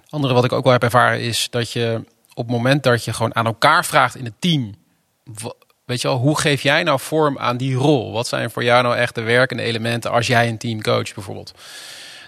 Het 0.02 0.12
andere 0.12 0.34
wat 0.34 0.44
ik 0.44 0.52
ook 0.52 0.64
wel 0.64 0.74
heb 0.74 0.84
ervaren 0.84 1.22
is 1.22 1.48
dat 1.50 1.72
je 1.72 2.04
op 2.34 2.48
het 2.48 2.56
moment 2.56 2.84
dat 2.84 3.06
je 3.06 3.14
gewoon 3.14 3.36
aan 3.36 3.46
elkaar 3.46 3.86
vraagt 3.86 4.16
in 4.16 4.26
het 4.26 4.34
team. 4.40 4.76
Weet 5.86 6.02
je 6.02 6.08
wel, 6.08 6.18
hoe 6.18 6.40
geef 6.40 6.62
jij 6.62 6.84
nou 6.84 7.00
vorm 7.00 7.38
aan 7.38 7.58
die 7.58 7.76
rol? 7.76 8.12
Wat 8.12 8.28
zijn 8.28 8.52
voor 8.52 8.64
jou 8.64 8.84
nou 8.84 8.96
echt 8.96 9.16
de 9.16 9.22
werkende 9.22 9.64
elementen 9.64 10.12
als 10.12 10.28
jij 10.28 10.48
een 10.48 10.58
team 10.58 10.82
coach 10.82 11.14
bijvoorbeeld? 11.14 11.54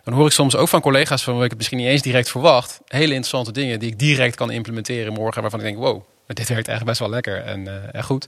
Dan 0.03 0.13
hoor 0.13 0.25
ik 0.25 0.31
soms 0.31 0.55
ook 0.55 0.67
van 0.67 0.81
collega's 0.81 1.23
van 1.23 1.33
wie 1.33 1.43
ik 1.43 1.49
het 1.49 1.57
misschien 1.57 1.77
niet 1.77 1.87
eens 1.87 2.01
direct 2.01 2.29
verwacht. 2.29 2.79
Hele 2.87 3.13
interessante 3.13 3.51
dingen 3.51 3.79
die 3.79 3.89
ik 3.89 3.99
direct 3.99 4.35
kan 4.35 4.51
implementeren 4.51 5.13
morgen. 5.13 5.41
Waarvan 5.41 5.59
ik 5.59 5.65
denk, 5.65 5.77
wow, 5.77 6.03
dit 6.27 6.47
werkt 6.47 6.67
eigenlijk 6.67 6.85
best 6.85 6.99
wel 6.99 7.09
lekker 7.09 7.43
en, 7.43 7.65
uh, 7.65 7.95
en 7.95 8.03
goed. 8.03 8.27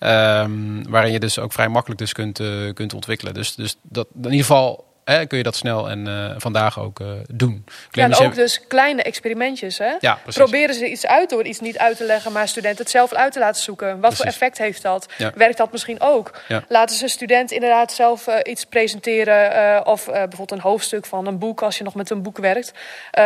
Um, 0.00 0.90
waarin 0.90 1.12
je 1.12 1.20
dus 1.20 1.38
ook 1.38 1.52
vrij 1.52 1.68
makkelijk 1.68 2.00
dus 2.00 2.12
kunt, 2.12 2.40
uh, 2.40 2.72
kunt 2.72 2.94
ontwikkelen. 2.94 3.34
Dus, 3.34 3.54
dus 3.54 3.76
dat, 3.82 4.06
in 4.14 4.24
ieder 4.24 4.40
geval 4.40 4.91
kun 5.04 5.38
je 5.38 5.42
dat 5.42 5.56
snel 5.56 5.90
en 5.90 6.08
uh, 6.08 6.30
vandaag 6.36 6.80
ook 6.80 7.00
uh, 7.00 7.08
doen. 7.30 7.64
Ja, 7.90 8.04
en 8.04 8.14
ook 8.14 8.34
dus 8.34 8.66
kleine 8.66 9.02
experimentjes. 9.02 9.78
Hè? 9.78 9.94
Ja, 10.00 10.14
precies. 10.22 10.42
Proberen 10.42 10.74
ze 10.74 10.90
iets 10.90 11.06
uit 11.06 11.30
door 11.30 11.44
iets 11.44 11.60
niet 11.60 11.78
uit 11.78 11.96
te 11.96 12.04
leggen, 12.04 12.32
maar 12.32 12.48
studenten 12.48 12.82
het 12.82 12.90
zelf 12.90 13.12
uit 13.12 13.32
te 13.32 13.38
laten 13.38 13.62
zoeken. 13.62 13.88
Wat 13.88 14.00
precies. 14.00 14.18
voor 14.18 14.26
effect 14.26 14.58
heeft 14.58 14.82
dat? 14.82 15.06
Ja. 15.18 15.32
Werkt 15.34 15.56
dat 15.56 15.72
misschien 15.72 16.00
ook? 16.00 16.30
Laten 16.68 16.96
ze 16.96 17.02
een 17.02 17.08
student 17.08 17.50
inderdaad 17.50 17.92
zelf 17.92 18.26
uh, 18.28 18.34
iets 18.42 18.64
presenteren. 18.64 19.86
of 19.86 20.04
bijvoorbeeld 20.04 20.50
een 20.50 20.60
hoofdstuk 20.60 21.06
van 21.06 21.26
een 21.26 21.38
boek 21.38 21.62
als 21.62 21.78
je 21.78 21.84
nog 21.84 21.94
met 21.94 22.10
een 22.10 22.22
boek 22.22 22.38
werkt. 22.38 22.72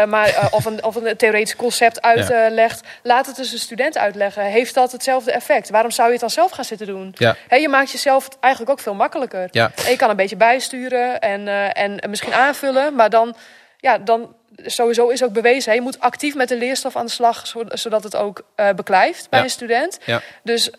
maar, 0.08 0.48
of, 0.50 0.64
een, 0.64 0.84
of 0.84 0.94
een 0.94 1.16
theoretisch 1.16 1.56
concept 1.56 2.02
uitlegt. 2.02 2.80
Laat 3.02 3.26
het 3.26 3.36
dus 3.36 3.52
een 3.52 3.58
student 3.58 3.98
uitleggen. 3.98 4.44
Heeft 4.44 4.74
dat 4.74 4.92
hetzelfde 4.92 5.32
effect? 5.32 5.70
Waarom 5.70 5.90
zou 5.90 6.06
je 6.06 6.12
het 6.12 6.20
dan 6.20 6.30
zelf 6.30 6.50
gaan 6.50 6.64
zitten 6.64 6.86
doen? 6.86 7.14
He, 7.48 7.56
je 7.56 7.68
maakt 7.68 7.90
jezelf 7.90 8.28
eigenlijk 8.40 8.72
ook 8.72 8.80
veel 8.80 8.94
makkelijker. 8.94 9.48
En 9.50 9.90
je 9.90 9.96
kan 9.96 10.10
een 10.10 10.16
beetje 10.16 10.36
bijsturen 10.36 11.20
en 11.20 11.48
en 11.72 12.00
misschien 12.10 12.34
aanvullen, 12.34 12.94
maar 12.94 13.10
dan, 13.10 13.36
ja, 13.78 13.98
dan 13.98 14.34
sowieso 14.64 15.08
is 15.08 15.24
ook 15.24 15.32
bewezen, 15.32 15.74
je 15.74 15.80
moet 15.80 16.00
actief 16.00 16.34
met 16.34 16.48
de 16.48 16.58
leerstof 16.58 16.96
aan 16.96 17.06
de 17.06 17.12
slag, 17.12 17.54
zodat 17.68 18.02
het 18.02 18.16
ook 18.16 18.42
uh, 18.56 18.70
beklijft 18.70 19.30
bij 19.30 19.38
ja. 19.38 19.44
een 19.44 19.50
student. 19.50 19.98
Ja. 20.04 20.20
Dus 20.42 20.70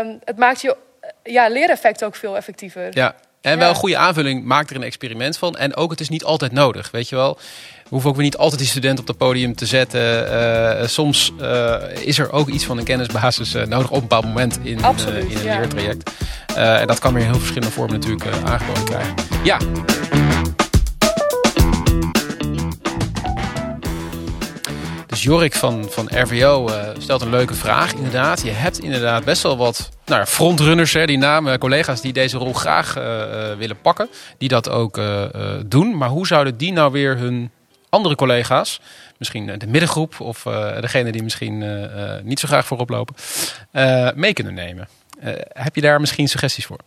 um, 0.00 0.18
het 0.24 0.36
maakt 0.36 0.60
je 0.60 0.76
ja, 1.22 1.48
leereffect 1.48 2.04
ook 2.04 2.14
veel 2.14 2.36
effectiever. 2.36 2.88
Ja. 2.90 3.14
En 3.40 3.58
wel 3.58 3.68
een 3.68 3.74
goede 3.74 3.96
aanvulling, 3.96 4.44
maak 4.44 4.70
er 4.70 4.76
een 4.76 4.82
experiment 4.82 5.38
van. 5.38 5.56
En 5.56 5.76
ook, 5.76 5.90
het 5.90 6.00
is 6.00 6.08
niet 6.08 6.24
altijd 6.24 6.52
nodig, 6.52 6.90
weet 6.90 7.08
je 7.08 7.16
wel. 7.16 7.34
We 7.82 7.88
hoeven 7.88 8.10
ook 8.10 8.16
weer 8.16 8.24
niet 8.24 8.36
altijd 8.36 8.60
die 8.60 8.68
student 8.68 8.98
op 8.98 9.06
het 9.06 9.16
podium 9.16 9.54
te 9.54 9.66
zetten. 9.66 10.32
Uh, 10.80 10.86
soms 10.86 11.32
uh, 11.40 11.74
is 12.00 12.18
er 12.18 12.32
ook 12.32 12.48
iets 12.48 12.64
van 12.64 12.78
een 12.78 12.84
kennisbasis 12.84 13.52
nodig 13.52 13.88
op 13.88 13.94
een 13.94 14.00
bepaald 14.00 14.24
moment 14.24 14.58
in, 14.62 14.84
Absoluut, 14.84 15.30
in 15.30 15.36
een 15.36 15.60
leertraject. 15.60 16.10
en 16.54 16.86
dat 16.86 16.98
kan 16.98 17.14
weer 17.14 17.22
in 17.22 17.30
heel 17.30 17.38
verschillende 17.38 17.74
vormen 17.74 18.00
natuurlijk 18.00 18.26
aangeboden 18.44 18.84
krijgen. 18.84 19.14
Ja. 19.44 19.58
Dus 25.16 25.24
Jorik 25.24 25.54
van, 25.54 25.86
van 25.90 26.08
RVO 26.12 26.68
uh, 26.68 26.88
stelt 26.98 27.22
een 27.22 27.30
leuke 27.30 27.54
vraag. 27.54 27.92
Inderdaad, 27.92 28.42
je 28.42 28.50
hebt 28.50 28.78
inderdaad 28.78 29.24
best 29.24 29.42
wel 29.42 29.56
wat 29.56 29.90
nou, 30.04 30.24
frontrunners, 30.24 30.92
hè, 30.92 31.06
die 31.06 31.18
namen, 31.18 31.58
collega's 31.58 32.00
die 32.00 32.12
deze 32.12 32.38
rol 32.38 32.52
graag 32.52 32.98
uh, 32.98 33.04
uh, 33.04 33.56
willen 33.56 33.80
pakken. 33.80 34.08
Die 34.38 34.48
dat 34.48 34.68
ook 34.68 35.00
doen. 35.66 35.96
Maar 35.96 36.08
hoe 36.08 36.26
zouden 36.26 36.56
die 36.56 36.72
nou 36.72 36.92
weer 36.92 37.16
hun 37.16 37.50
andere 37.88 38.14
collega's, 38.14 38.80
misschien 39.18 39.58
de 39.58 39.66
middengroep 39.66 40.20
of 40.20 40.42
degene 40.80 41.12
die 41.12 41.22
misschien 41.22 41.64
niet 42.22 42.40
zo 42.40 42.48
graag 42.48 42.66
voorop 42.66 42.88
lopen, 42.88 43.14
mee 44.14 44.32
kunnen 44.32 44.54
nemen? 44.54 44.88
heb 45.48 45.74
je 45.74 45.80
daar 45.80 46.00
misschien 46.00 46.28
suggesties 46.28 46.66
voor? 46.66 46.78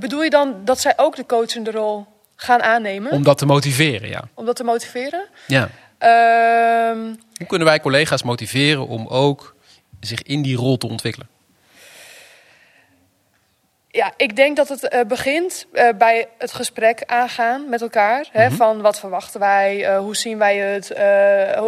Bedoel 0.00 0.22
je 0.22 0.30
dan 0.30 0.54
dat 0.64 0.80
zij 0.80 0.92
ook 0.96 1.16
de 1.16 1.26
coachende 1.26 1.70
rol 1.70 2.06
gaan 2.36 2.62
aannemen? 2.62 3.12
Om 3.12 3.22
dat 3.22 3.38
te 3.38 3.46
motiveren, 3.46 4.08
ja. 4.08 4.22
Om 4.34 4.44
dat 4.44 4.56
te 4.56 4.64
motiveren? 4.64 5.26
Ja. 5.46 5.68
Um, 6.02 7.18
Hoe 7.36 7.46
kunnen 7.46 7.66
wij 7.66 7.80
collega's 7.80 8.22
motiveren 8.22 8.86
om 8.86 9.06
ook 9.06 9.54
zich 10.00 10.22
in 10.22 10.42
die 10.42 10.56
rol 10.56 10.76
te 10.76 10.86
ontwikkelen? 10.86 11.28
Ja, 13.90 14.12
ik 14.16 14.36
denk 14.36 14.56
dat 14.56 14.68
het 14.68 14.94
uh, 14.94 15.00
begint 15.00 15.66
uh, 15.72 15.88
bij 15.98 16.28
het 16.38 16.52
gesprek 16.52 17.02
aangaan 17.06 17.68
met 17.68 17.80
elkaar. 17.80 18.28
Hè, 18.32 18.42
mm 18.42 18.48
-hmm. 18.48 18.56
Van 18.56 18.80
wat 18.80 18.98
verwachten 18.98 19.40
wij, 19.40 19.90
uh, 19.90 19.98
hoe 19.98 20.16
zien 20.16 20.38
wij 20.38 20.56
het, 20.56 20.88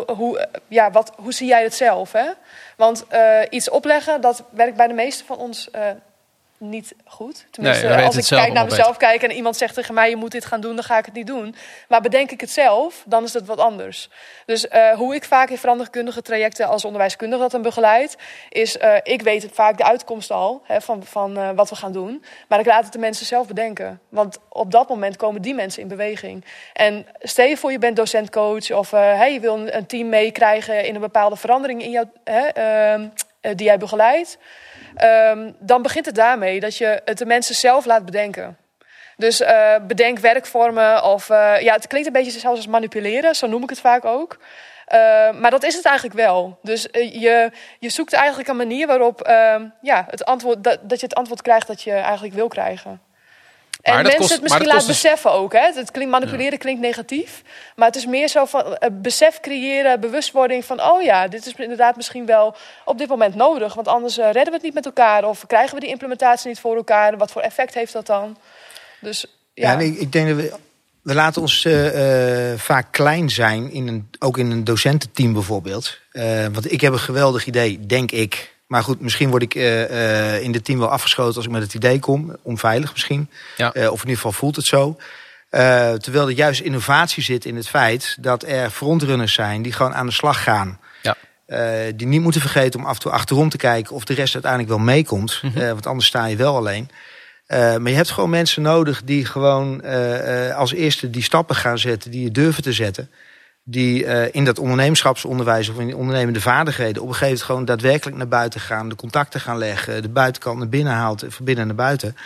hoe, 0.06 0.48
ja, 0.68 0.90
wat, 0.90 1.12
hoe 1.16 1.32
zie 1.32 1.46
jij 1.46 1.62
het 1.62 1.74
zelf? 1.74 2.12
Hè? 2.12 2.30
Want 2.76 3.06
iets 3.50 3.70
opleggen, 3.70 4.20
dat 4.20 4.44
werkt 4.50 4.76
bij 4.76 4.86
de 4.86 4.94
meeste 4.94 5.24
van 5.24 5.36
ons 5.36 5.70
niet 6.60 6.94
goed. 7.04 7.46
Tenminste, 7.50 7.86
nee, 7.86 8.04
als 8.04 8.16
ik 8.16 8.24
kijk 8.24 8.52
naar 8.52 8.64
mezelf 8.64 8.96
kijk 8.96 9.22
en 9.22 9.30
iemand 9.30 9.56
zegt 9.56 9.74
tegen 9.74 9.94
mij: 9.94 10.10
je 10.10 10.16
moet 10.16 10.30
dit 10.30 10.44
gaan 10.44 10.60
doen, 10.60 10.74
dan 10.74 10.84
ga 10.84 10.98
ik 10.98 11.04
het 11.04 11.14
niet 11.14 11.26
doen. 11.26 11.54
Maar 11.88 12.00
bedenk 12.00 12.30
ik 12.30 12.40
het 12.40 12.50
zelf, 12.50 13.02
dan 13.06 13.24
is 13.24 13.32
het 13.32 13.46
wat 13.46 13.58
anders. 13.58 14.08
Dus 14.46 14.66
uh, 14.66 14.92
hoe 14.92 15.14
ik 15.14 15.24
vaak 15.24 15.50
in 15.50 15.58
veranderkundige 15.58 16.22
trajecten 16.22 16.66
als 16.66 16.84
onderwijskundige 16.84 17.42
dat 17.42 17.50
dan 17.50 17.62
begeleid, 17.62 18.16
is 18.48 18.76
uh, 18.76 18.94
ik 19.02 19.22
weet 19.22 19.48
vaak 19.52 19.76
de 19.76 19.84
uitkomst 19.84 20.30
al 20.30 20.62
hè, 20.64 20.80
van, 20.80 21.04
van 21.04 21.38
uh, 21.38 21.50
wat 21.54 21.70
we 21.70 21.76
gaan 21.76 21.92
doen. 21.92 22.24
Maar 22.48 22.58
ik 22.58 22.66
laat 22.66 22.84
het 22.84 22.92
de 22.92 22.98
mensen 22.98 23.26
zelf 23.26 23.46
bedenken. 23.46 24.00
Want 24.08 24.38
op 24.48 24.70
dat 24.70 24.88
moment 24.88 25.16
komen 25.16 25.42
die 25.42 25.54
mensen 25.54 25.82
in 25.82 25.88
beweging. 25.88 26.44
En 26.72 27.06
stel 27.20 27.46
je 27.46 27.56
voor, 27.56 27.72
je 27.72 27.78
bent 27.78 27.96
docentcoach 27.96 28.70
of 28.70 28.90
hey, 28.90 29.32
je 29.32 29.40
wil 29.40 29.68
een, 29.68 29.86
team 29.86 30.08
meekrijgen 30.08 30.84
in 30.84 30.94
een 30.94 31.00
bepaalde 31.00 31.36
verandering 31.36 31.82
in 31.82 31.90
jouw, 31.90 32.10
die 33.40 33.66
jij 33.66 33.78
begeleidt. 33.78 34.38
Um, 35.04 35.56
dan 35.58 35.82
begint 35.82 36.06
het 36.06 36.14
daarmee 36.14 36.60
dat 36.60 36.76
je 36.76 37.00
het 37.04 37.18
de 37.18 37.26
mensen 37.26 37.54
zelf 37.54 37.84
laat 37.84 38.04
bedenken. 38.04 38.56
Dus 39.16 39.40
uh, 39.40 39.74
bedenk 39.86 40.18
werkvormen 40.18 41.04
of 41.04 41.28
uh, 41.28 41.60
ja, 41.60 41.74
het 41.74 41.86
klinkt 41.86 42.06
een 42.06 42.12
beetje 42.12 42.30
zelfs 42.30 42.56
als 42.56 42.66
manipuleren, 42.66 43.34
zo 43.34 43.46
noem 43.46 43.62
ik 43.62 43.70
het 43.70 43.80
vaak 43.80 44.04
ook. 44.04 44.38
Uh, 44.92 44.98
maar 45.32 45.50
dat 45.50 45.62
is 45.62 45.74
het 45.74 45.84
eigenlijk 45.84 46.16
wel. 46.16 46.58
Dus 46.62 46.88
je, 46.92 47.50
je 47.78 47.88
zoekt 47.88 48.12
eigenlijk 48.12 48.48
een 48.48 48.56
manier 48.56 48.86
waarop 48.86 49.26
ja, 49.80 50.06
het 50.10 50.24
antwoord, 50.24 50.64
dat 50.64 51.00
je 51.00 51.06
het 51.06 51.14
antwoord 51.14 51.42
krijgt 51.42 51.66
dat 51.66 51.82
je 51.82 51.92
eigenlijk 51.92 52.34
wil 52.34 52.48
krijgen. 52.48 53.00
En 53.82 53.94
mensen 53.94 54.18
kost- 54.18 54.30
het 54.32 54.42
misschien 54.42 54.66
laten 54.66 54.78
kost 54.78 54.92
dus- 54.92 55.02
beseffen 55.02 55.32
ook. 55.32 55.52
Hè? 55.52 55.72
Het 55.74 55.90
klinkt, 55.90 56.12
manipuleren 56.12 56.58
klinkt 56.58 56.80
negatief. 56.80 57.42
Maar 57.76 57.86
het 57.86 57.96
is 57.96 58.06
meer 58.06 58.28
zo 58.28 58.44
van 58.44 58.76
eh, 58.76 58.90
besef 58.92 59.40
creëren, 59.40 60.00
bewustwording 60.00 60.64
van... 60.64 60.82
oh 60.82 61.02
ja, 61.02 61.28
dit 61.28 61.46
is 61.46 61.54
inderdaad 61.56 61.96
misschien 61.96 62.26
wel 62.26 62.56
op 62.84 62.98
dit 62.98 63.08
moment 63.08 63.34
nodig. 63.34 63.74
Want 63.74 63.88
anders 63.88 64.18
eh, 64.18 64.24
redden 64.24 64.44
we 64.44 64.52
het 64.52 64.62
niet 64.62 64.74
met 64.74 64.84
elkaar. 64.86 65.24
Of 65.24 65.46
krijgen 65.46 65.74
we 65.74 65.80
die 65.80 65.90
implementatie 65.90 66.48
niet 66.48 66.60
voor 66.60 66.76
elkaar. 66.76 67.16
Wat 67.16 67.30
voor 67.30 67.42
effect 67.42 67.74
heeft 67.74 67.92
dat 67.92 68.06
dan? 68.06 68.36
Dus 69.00 69.26
Ja, 69.54 69.72
ja, 69.72 69.78
en 69.78 69.86
ik, 69.86 69.98
ik 69.98 70.12
denk 70.12 70.28
dat 70.28 70.36
we, 70.36 70.52
we 71.02 71.14
laten 71.14 71.40
ons 71.40 71.64
eh, 71.64 72.52
eh, 72.52 72.58
vaak 72.58 72.86
klein 72.90 73.30
zijn, 73.30 73.72
in 73.72 73.88
een, 73.88 74.10
ook 74.18 74.38
in 74.38 74.50
een 74.50 74.64
docententeam 74.64 75.32
bijvoorbeeld. 75.32 75.98
Eh, 76.12 76.46
want 76.52 76.72
ik 76.72 76.80
heb 76.80 76.92
een 76.92 76.98
geweldig 76.98 77.46
idee, 77.46 77.86
denk 77.86 78.10
ik. 78.10 78.58
Maar 78.70 78.83
goed, 78.83 79.00
misschien 79.00 79.30
word 79.30 79.42
ik 79.42 79.54
eh, 79.54 80.35
eh, 80.35 80.42
in 80.42 80.52
het 80.52 80.64
team 80.64 80.78
wel 80.78 80.90
afgeschoten 80.90 81.37
als 81.37 81.44
ik 81.44 81.50
met 81.50 81.62
het 81.62 81.74
idee 81.74 81.98
kom. 81.98 82.37
Onveilig 82.42 82.92
misschien. 82.92 83.30
Ja. 83.56 83.72
Eh, 83.72 83.83
of 83.83 83.92
in 83.92 84.09
ieder 84.09 84.14
geval 84.14 84.33
voelt 84.33 84.56
het 84.56 84.64
zo. 84.64 84.96
Terwijl 85.50 86.28
er 86.28 86.35
juist 86.35 86.61
innovatie 86.61 87.22
zit 87.22 87.44
in 87.44 87.56
het 87.56 87.68
feit 87.68 88.16
dat 88.20 88.42
er 88.42 88.70
frontrunners 88.70 89.35
zijn 89.35 89.62
die 89.62 89.72
gewoon 89.72 89.94
aan 89.94 90.06
de 90.06 90.12
slag 90.12 90.42
gaan. 90.42 90.78
Ja. 91.02 91.16
Die 91.92 92.06
niet 92.06 92.20
moeten 92.20 92.40
vergeten 92.40 92.80
om 92.80 92.87
af 92.87 92.94
en 92.94 93.00
toe 93.00 93.12
achterom 93.12 93.48
te 93.48 93.56
kijken 93.56 93.94
of 93.94 94.04
de 94.04 94.14
rest 94.14 94.35
uiteindelijk 94.35 94.72
wel 94.72 94.85
meekomt. 94.85 95.42
Eh, 95.54 95.68
want 95.68 95.87
anders 95.87 96.06
sta 96.06 96.24
je 96.24 96.37
wel 96.37 96.56
alleen. 96.56 96.90
Maar 97.48 97.88
je 97.88 97.94
hebt 97.94 98.11
gewoon 98.11 98.30
mensen 98.30 98.62
nodig 98.62 99.02
die 99.04 99.24
gewoon 99.24 99.85
als 100.54 100.72
eerste 100.72 101.11
die 101.11 101.22
stappen 101.22 101.56
gaan 101.56 101.78
zetten, 101.78 102.11
die 102.11 102.22
je 102.22 102.30
durven 102.30 102.62
te 102.62 102.72
zetten. 102.72 103.11
Die 103.70 104.04
eh, 104.06 104.28
in 104.33 104.44
dat 104.44 104.59
ondernemerschapsonderwijs 104.59 105.68
of 105.68 105.78
in 105.78 105.87
die 105.87 105.96
ondernemende 105.96 106.40
vaardigheden 106.40 107.02
op 107.02 107.09
een 107.09 107.14
gegeven 107.14 107.26
moment 107.26 107.42
gewoon 107.42 107.64
daadwerkelijk 107.64 108.16
naar 108.16 108.28
buiten 108.28 108.61
gaan, 108.61 108.88
de 108.88 108.94
contacten 108.94 109.40
gaan 109.40 109.59
leggen, 109.59 110.02
de 110.02 110.09
buitenkant 110.09 110.59
naar 110.59 110.68
binnen 110.68 110.92
haalt, 110.92 111.24
van 111.28 111.44
binnen 111.44 111.66
naar 111.66 111.76
buiten. 111.76 112.16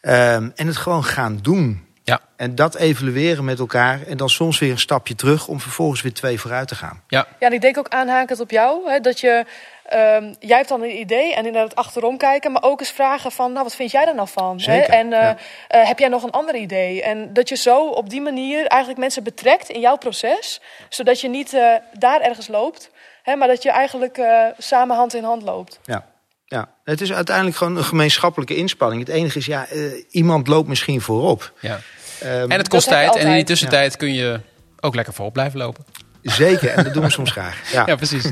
Ehm, 0.00 0.50
en 0.54 0.66
het 0.66 0.76
gewoon 0.76 1.04
gaan 1.04 1.38
doen. 1.42 1.87
Ja. 2.08 2.20
En 2.36 2.54
dat 2.54 2.76
evalueren 2.76 3.44
met 3.44 3.58
elkaar 3.58 4.02
en 4.06 4.16
dan 4.16 4.28
soms 4.28 4.58
weer 4.58 4.70
een 4.70 4.78
stapje 4.78 5.14
terug 5.14 5.48
om 5.48 5.60
vervolgens 5.60 6.02
weer 6.02 6.12
twee 6.14 6.40
vooruit 6.40 6.68
te 6.68 6.74
gaan. 6.74 7.02
Ja, 7.08 7.26
en 7.38 7.52
ik 7.52 7.60
denk 7.60 7.78
ook 7.78 7.88
aanhakend 7.88 8.40
op 8.40 8.50
jou. 8.50 8.90
Hè, 8.90 9.00
dat 9.00 9.20
je, 9.20 9.44
ehm, 9.84 10.34
jij 10.38 10.56
hebt 10.56 10.68
dan 10.68 10.82
een 10.82 10.98
idee 10.98 11.34
en 11.34 11.46
inderdaad 11.46 11.74
achterom 11.74 12.16
kijken. 12.16 12.52
Maar 12.52 12.62
ook 12.62 12.80
eens 12.80 12.90
vragen 12.90 13.32
van, 13.32 13.52
nou 13.52 13.64
wat 13.64 13.74
vind 13.74 13.90
jij 13.90 14.04
daar 14.04 14.14
nou 14.14 14.28
van? 14.28 14.56
Hè? 14.56 14.62
Zeker, 14.62 14.90
En 14.94 15.12
eh, 15.12 15.20
ja. 15.20 15.36
eh, 15.68 15.86
heb 15.86 15.98
jij 15.98 16.08
nog 16.08 16.22
een 16.22 16.30
ander 16.30 16.54
idee? 16.56 17.02
En 17.02 17.32
dat 17.32 17.48
je 17.48 17.56
zo 17.56 17.86
op 17.88 18.10
die 18.10 18.20
manier 18.20 18.66
eigenlijk 18.66 19.00
mensen 19.00 19.22
betrekt 19.22 19.68
in 19.68 19.80
jouw 19.80 19.96
proces. 19.96 20.60
Zodat 20.88 21.20
je 21.20 21.28
niet 21.28 21.54
eh, 21.54 21.74
daar 21.92 22.20
ergens 22.20 22.48
loopt. 22.48 22.90
Hè, 23.22 23.36
maar 23.36 23.48
dat 23.48 23.62
je 23.62 23.70
eigenlijk 23.70 24.18
eh, 24.18 24.44
samen 24.58 24.96
hand 24.96 25.14
in 25.14 25.24
hand 25.24 25.42
loopt. 25.42 25.80
Ja. 25.84 26.04
Ja, 26.50 26.68
het 26.84 27.00
is 27.00 27.12
uiteindelijk 27.12 27.56
gewoon 27.56 27.76
een 27.76 27.84
gemeenschappelijke 27.84 28.56
inspanning. 28.56 29.06
Het 29.06 29.14
enige 29.16 29.38
is, 29.38 29.46
ja, 29.46 29.66
eh, 29.66 29.80
iemand 30.10 30.46
loopt 30.46 30.68
misschien 30.68 31.00
voorop. 31.00 31.52
Ja. 31.60 31.78
Ehm, 32.22 32.50
En 32.50 32.58
het 32.58 32.68
kost 32.68 32.88
tijd. 32.88 33.16
En 33.16 33.26
in 33.26 33.34
die 33.34 33.44
tussentijd 33.44 33.96
kun 33.96 34.14
je 34.14 34.40
ook 34.80 34.94
lekker 34.94 35.14
voorop 35.14 35.32
blijven 35.32 35.58
lopen. 35.58 35.84
Zeker, 36.22 36.68
en 36.70 36.84
dat 36.84 36.92
doen 36.94 37.02
we 37.02 37.10
soms 37.10 37.30
graag. 37.30 37.56
Ja. 37.72 37.82
Ja, 37.86 37.96
precies. 37.96 38.24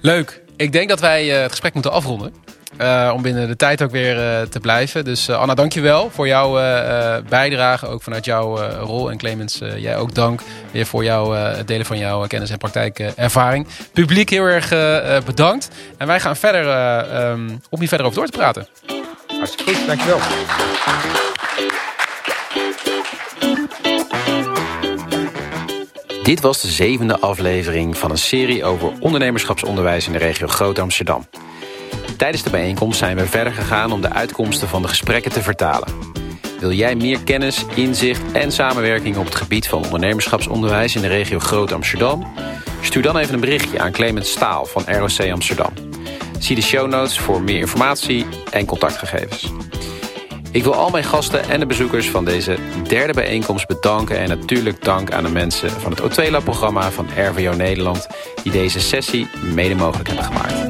Leuk. 0.00 0.40
Ik 0.56 0.72
denk 0.72 0.88
dat 0.88 1.00
wij 1.00 1.34
eh, 1.36 1.40
het 1.42 1.50
gesprek 1.50 1.74
moeten 1.74 1.92
afronden. 1.92 2.34
Eh, 2.76 3.10
om 3.14 3.22
binnen 3.22 3.48
de 3.48 3.56
tijd 3.56 3.82
ook 3.82 3.90
weer 3.90 4.18
eh, 4.18 4.42
te 4.42 4.60
blijven. 4.60 5.04
Dus 5.04 5.28
eh, 5.28 5.38
Anna, 5.38 5.54
dankjewel 5.54 6.10
voor 6.10 6.26
jouw 6.26 6.58
eh, 6.58 7.14
eh, 7.16 7.24
bijdrage. 7.28 7.86
Ook 7.86 8.02
vanuit 8.02 8.24
jouw 8.24 8.58
eh, 8.62 8.76
rol. 8.80 9.10
En 9.10 9.16
Clemens, 9.18 9.60
jij 9.76 9.96
ook 9.96 10.14
dank 10.14 10.40
weer 10.70 10.86
voor 10.86 11.04
jouw, 11.04 11.34
eh, 11.34 11.56
het 11.56 11.68
delen 11.68 11.86
van 11.86 11.98
jouw 11.98 12.26
kennis 12.26 12.50
en 12.50 12.58
praktijkervaring. 12.58 13.66
Publiek 13.92 14.30
heel 14.30 14.44
erg 14.44 14.68
bedankt. 15.24 15.68
En 15.98 16.06
wij 16.06 16.20
gaan 16.20 16.36
verder 16.36 16.68
eh, 16.68 17.30
ehm, 17.30 17.48
om 17.70 17.78
hier 17.78 17.88
verder 17.88 18.06
over 18.06 18.18
door 18.18 18.28
te 18.30 18.38
praten. 18.38 18.66
Hartstikke 19.38 19.74
goed, 19.74 19.86
dankjewel. 19.86 20.18
Dit 26.30 26.40
was 26.40 26.60
de 26.60 26.68
zevende 26.68 27.18
aflevering 27.18 27.98
van 27.98 28.10
een 28.10 28.18
serie 28.18 28.64
over 28.64 28.92
ondernemerschapsonderwijs 29.00 30.06
in 30.06 30.12
de 30.12 30.18
regio 30.18 30.46
Groot 30.46 30.78
Amsterdam. 30.78 31.26
Tijdens 32.16 32.42
de 32.42 32.50
bijeenkomst 32.50 32.98
zijn 32.98 33.16
we 33.16 33.26
verder 33.26 33.52
gegaan 33.52 33.92
om 33.92 34.00
de 34.00 34.10
uitkomsten 34.10 34.68
van 34.68 34.82
de 34.82 34.88
gesprekken 34.88 35.32
te 35.32 35.42
vertalen. 35.42 35.88
Wil 36.60 36.72
jij 36.72 36.94
meer 36.94 37.20
kennis, 37.20 37.64
inzicht 37.74 38.32
en 38.32 38.52
samenwerking 38.52 39.16
op 39.16 39.24
het 39.24 39.34
gebied 39.34 39.68
van 39.68 39.84
ondernemerschapsonderwijs 39.84 40.94
in 40.94 41.02
de 41.02 41.08
regio 41.08 41.38
Groot 41.38 41.72
Amsterdam? 41.72 42.26
Stuur 42.80 43.02
dan 43.02 43.16
even 43.16 43.34
een 43.34 43.40
berichtje 43.40 43.80
aan 43.80 43.92
Clemens 43.92 44.30
Staal 44.30 44.66
van 44.66 44.84
ROC 44.86 45.30
Amsterdam. 45.30 45.72
Zie 46.38 46.56
de 46.56 46.62
show 46.62 46.88
notes 46.88 47.18
voor 47.18 47.42
meer 47.42 47.58
informatie 47.58 48.26
en 48.50 48.66
contactgegevens. 48.66 49.52
Ik 50.52 50.62
wil 50.62 50.74
al 50.74 50.90
mijn 50.90 51.04
gasten 51.04 51.48
en 51.48 51.60
de 51.60 51.66
bezoekers 51.66 52.10
van 52.10 52.24
deze 52.24 52.56
derde 52.88 53.12
bijeenkomst 53.12 53.66
bedanken... 53.66 54.18
en 54.18 54.28
natuurlijk 54.28 54.84
dank 54.84 55.12
aan 55.12 55.24
de 55.24 55.30
mensen 55.30 55.70
van 55.70 55.92
het 55.92 56.00
O2-programma 56.00 56.90
van 56.90 57.06
RVO 57.16 57.52
Nederland... 57.52 58.06
die 58.42 58.52
deze 58.52 58.80
sessie 58.80 59.28
mede 59.54 59.74
mogelijk 59.74 60.08
hebben 60.08 60.26
gemaakt. 60.26 60.64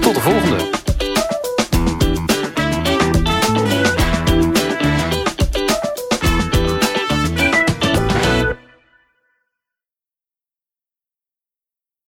Tot 0.00 0.14
de 0.14 0.20
volgende! 0.20 0.77